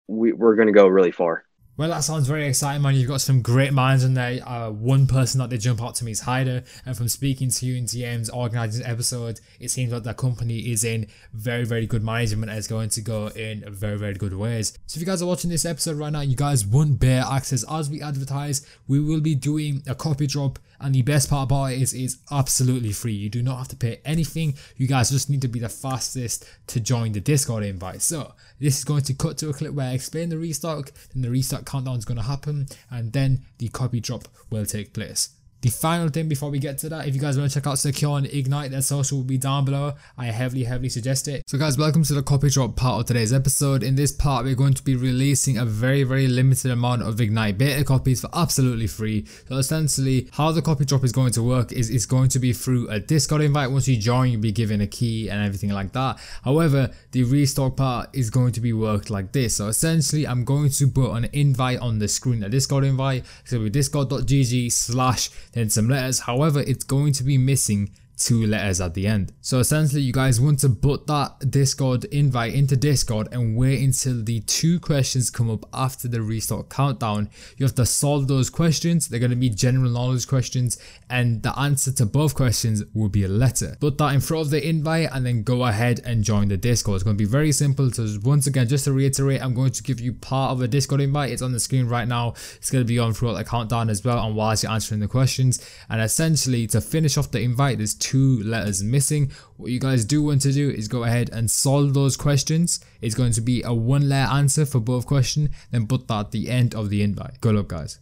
we, 0.06 0.32
we're 0.32 0.54
going 0.54 0.68
to 0.68 0.72
go 0.72 0.86
really 0.86 1.10
far. 1.10 1.45
Well, 1.78 1.90
that 1.90 2.04
sounds 2.04 2.26
very 2.26 2.46
exciting, 2.46 2.80
man. 2.80 2.94
You've 2.94 3.08
got 3.08 3.20
some 3.20 3.42
great 3.42 3.74
minds 3.74 4.02
in 4.02 4.14
there. 4.14 4.40
Uh, 4.48 4.70
one 4.70 5.06
person 5.06 5.40
that 5.40 5.50
they 5.50 5.58
jump 5.58 5.82
out 5.82 5.94
to 5.96 6.06
me 6.06 6.12
is 6.12 6.20
Hyder, 6.20 6.64
and 6.86 6.96
from 6.96 7.06
speaking 7.08 7.50
to 7.50 7.66
you 7.66 7.76
in 7.76 7.84
DMs, 7.84 8.30
organizing 8.32 8.80
this 8.80 8.88
episode, 8.88 9.40
it 9.60 9.70
seems 9.70 9.92
like 9.92 10.02
that 10.04 10.16
company 10.16 10.70
is 10.70 10.84
in 10.84 11.06
very, 11.34 11.66
very 11.66 11.86
good 11.86 12.02
management 12.02 12.48
and 12.48 12.58
is 12.58 12.66
going 12.66 12.88
to 12.88 13.02
go 13.02 13.26
in 13.26 13.62
very, 13.70 13.98
very 13.98 14.14
good 14.14 14.32
ways. 14.32 14.78
So 14.86 14.96
if 14.96 15.02
you 15.02 15.06
guys 15.06 15.20
are 15.20 15.26
watching 15.26 15.50
this 15.50 15.66
episode 15.66 15.98
right 15.98 16.10
now, 16.10 16.22
you 16.22 16.34
guys 16.34 16.64
won't 16.64 16.98
bear 16.98 17.22
access 17.30 17.62
as 17.70 17.90
we 17.90 18.00
advertise. 18.00 18.66
We 18.88 18.98
will 18.98 19.20
be 19.20 19.34
doing 19.34 19.82
a 19.86 19.94
copy 19.94 20.26
drop 20.26 20.58
and 20.80 20.94
the 20.94 21.02
best 21.02 21.30
part 21.30 21.44
about 21.44 21.72
it 21.72 21.80
is 21.80 21.94
it's 21.94 22.18
absolutely 22.30 22.92
free. 22.92 23.12
You 23.12 23.28
do 23.28 23.42
not 23.42 23.58
have 23.58 23.68
to 23.68 23.76
pay 23.76 24.00
anything. 24.04 24.54
You 24.76 24.86
guys 24.86 25.10
just 25.10 25.30
need 25.30 25.42
to 25.42 25.48
be 25.48 25.58
the 25.58 25.68
fastest 25.68 26.48
to 26.68 26.80
join 26.80 27.12
the 27.12 27.20
Discord 27.20 27.64
invite. 27.64 28.02
So 28.02 28.34
this 28.60 28.78
is 28.78 28.84
going 28.84 29.02
to 29.02 29.14
cut 29.14 29.38
to 29.38 29.48
a 29.48 29.52
clip 29.52 29.72
where 29.72 29.88
I 29.88 29.92
explain 29.92 30.28
the 30.28 30.38
restock, 30.38 30.92
then 31.12 31.22
the 31.22 31.30
restock 31.30 31.64
countdown 31.66 31.98
is 31.98 32.04
going 32.04 32.16
to 32.16 32.24
happen, 32.24 32.66
and 32.90 33.12
then 33.12 33.42
the 33.58 33.68
copy 33.68 34.00
drop 34.00 34.28
will 34.50 34.64
take 34.66 34.94
place. 34.94 35.30
The 35.66 35.72
final 35.72 36.08
thing 36.10 36.28
before 36.28 36.48
we 36.48 36.60
get 36.60 36.78
to 36.78 36.88
that, 36.90 37.08
if 37.08 37.14
you 37.16 37.20
guys 37.20 37.36
want 37.36 37.50
to 37.50 37.54
check 37.58 37.66
out 37.66 37.76
Secure 37.80 38.18
and 38.18 38.26
Ignite, 38.28 38.70
their 38.70 38.82
social 38.82 39.18
will 39.18 39.24
be 39.24 39.36
down 39.36 39.64
below. 39.64 39.94
I 40.16 40.26
heavily, 40.26 40.62
heavily 40.62 40.88
suggest 40.88 41.26
it. 41.26 41.42
So 41.48 41.58
guys, 41.58 41.76
welcome 41.76 42.04
to 42.04 42.14
the 42.14 42.22
copy 42.22 42.50
drop 42.50 42.76
part 42.76 43.00
of 43.00 43.06
today's 43.06 43.32
episode. 43.32 43.82
In 43.82 43.96
this 43.96 44.12
part, 44.12 44.44
we're 44.44 44.54
going 44.54 44.74
to 44.74 44.84
be 44.84 44.94
releasing 44.94 45.58
a 45.58 45.64
very, 45.64 46.04
very 46.04 46.28
limited 46.28 46.70
amount 46.70 47.02
of 47.02 47.20
Ignite 47.20 47.58
beta 47.58 47.82
copies 47.82 48.20
for 48.20 48.30
absolutely 48.32 48.86
free. 48.86 49.26
So 49.48 49.56
essentially, 49.56 50.28
how 50.34 50.52
the 50.52 50.62
copy 50.62 50.84
drop 50.84 51.02
is 51.02 51.10
going 51.10 51.32
to 51.32 51.42
work 51.42 51.72
is 51.72 51.90
it's 51.90 52.06
going 52.06 52.28
to 52.28 52.38
be 52.38 52.52
through 52.52 52.88
a 52.88 53.00
Discord 53.00 53.42
invite. 53.42 53.72
Once 53.72 53.88
you 53.88 53.96
join, 53.96 54.30
you'll 54.30 54.40
be 54.40 54.52
given 54.52 54.80
a 54.82 54.86
key 54.86 55.28
and 55.28 55.44
everything 55.44 55.70
like 55.70 55.90
that. 55.94 56.20
However, 56.44 56.92
the 57.10 57.24
restock 57.24 57.76
part 57.76 58.10
is 58.12 58.30
going 58.30 58.52
to 58.52 58.60
be 58.60 58.72
worked 58.72 59.10
like 59.10 59.32
this. 59.32 59.56
So 59.56 59.66
essentially, 59.66 60.28
I'm 60.28 60.44
going 60.44 60.70
to 60.70 60.86
put 60.86 61.10
an 61.10 61.28
invite 61.32 61.80
on 61.80 61.98
the 61.98 62.06
screen, 62.06 62.44
a 62.44 62.48
Discord 62.48 62.84
invite. 62.84 63.24
So 63.46 63.56
to 63.56 63.64
be 63.64 63.70
discord.gg 63.70 64.70
slash 64.70 65.28
then 65.56 65.70
some 65.70 65.88
letters. 65.88 66.20
However, 66.20 66.60
it's 66.60 66.84
going 66.84 67.12
to 67.14 67.24
be 67.24 67.38
missing 67.38 67.90
two 68.16 68.46
letters 68.46 68.80
at 68.80 68.94
the 68.94 69.06
end. 69.06 69.32
So 69.40 69.58
essentially 69.58 70.02
you 70.02 70.12
guys 70.12 70.40
want 70.40 70.58
to 70.60 70.70
put 70.70 71.06
that 71.06 71.50
Discord 71.50 72.04
invite 72.06 72.54
into 72.54 72.76
Discord 72.76 73.28
and 73.30 73.56
wait 73.56 73.82
until 73.82 74.22
the 74.22 74.40
two 74.40 74.80
questions 74.80 75.30
come 75.30 75.50
up 75.50 75.66
after 75.72 76.08
the 76.08 76.22
restart 76.22 76.70
countdown. 76.70 77.28
You 77.56 77.66
have 77.66 77.74
to 77.74 77.86
solve 77.86 78.26
those 78.26 78.48
questions. 78.48 79.08
They're 79.08 79.20
going 79.20 79.30
to 79.30 79.36
be 79.36 79.50
general 79.50 79.90
knowledge 79.90 80.26
questions 80.26 80.78
and 81.10 81.42
the 81.42 81.56
answer 81.58 81.92
to 81.92 82.06
both 82.06 82.34
questions 82.34 82.82
will 82.94 83.10
be 83.10 83.24
a 83.24 83.28
letter. 83.28 83.76
Put 83.80 83.98
that 83.98 84.14
in 84.14 84.20
front 84.20 84.46
of 84.46 84.50
the 84.50 84.66
invite 84.66 85.10
and 85.12 85.26
then 85.26 85.42
go 85.42 85.66
ahead 85.66 86.00
and 86.04 86.24
join 86.24 86.48
the 86.48 86.56
Discord. 86.56 86.96
It's 86.96 87.04
going 87.04 87.16
to 87.16 87.22
be 87.22 87.30
very 87.30 87.52
simple. 87.52 87.90
So 87.90 88.06
once 88.22 88.46
again, 88.46 88.66
just 88.66 88.84
to 88.86 88.92
reiterate, 88.92 89.42
I'm 89.42 89.54
going 89.54 89.72
to 89.72 89.82
give 89.82 90.00
you 90.00 90.14
part 90.14 90.52
of 90.52 90.62
a 90.62 90.68
Discord 90.68 91.02
invite. 91.02 91.32
It's 91.32 91.42
on 91.42 91.52
the 91.52 91.60
screen 91.60 91.86
right 91.86 92.08
now. 92.08 92.30
It's 92.56 92.70
going 92.70 92.82
to 92.82 92.88
be 92.88 92.98
on 92.98 93.12
throughout 93.12 93.34
the 93.34 93.44
countdown 93.44 93.90
as 93.90 94.02
well 94.02 94.24
and 94.24 94.34
whilst 94.34 94.62
you're 94.62 94.72
answering 94.72 95.00
the 95.00 95.08
questions. 95.08 95.64
And 95.90 96.00
essentially 96.00 96.66
to 96.68 96.80
finish 96.80 97.18
off 97.18 97.30
the 97.30 97.40
invite, 97.40 97.76
there's 97.78 97.94
two 97.94 98.05
letters 98.14 98.82
missing. 98.82 99.32
What 99.56 99.70
you 99.70 99.80
guys 99.80 100.04
do 100.04 100.22
want 100.22 100.42
to 100.42 100.52
do 100.52 100.70
is 100.70 100.88
go 100.88 101.04
ahead 101.04 101.30
and 101.30 101.50
solve 101.50 101.94
those 101.94 102.16
questions. 102.16 102.80
It's 103.00 103.14
going 103.14 103.32
to 103.32 103.40
be 103.40 103.62
a 103.62 103.72
one 103.72 104.08
letter 104.08 104.32
answer 104.32 104.66
for 104.66 104.80
both 104.80 105.06
questions, 105.06 105.50
then 105.70 105.86
put 105.86 106.08
that 106.08 106.26
at 106.26 106.30
the 106.32 106.50
end 106.50 106.74
of 106.74 106.90
the 106.90 107.02
invite. 107.02 107.40
Good 107.40 107.54
luck 107.54 107.68
guys. 107.68 107.98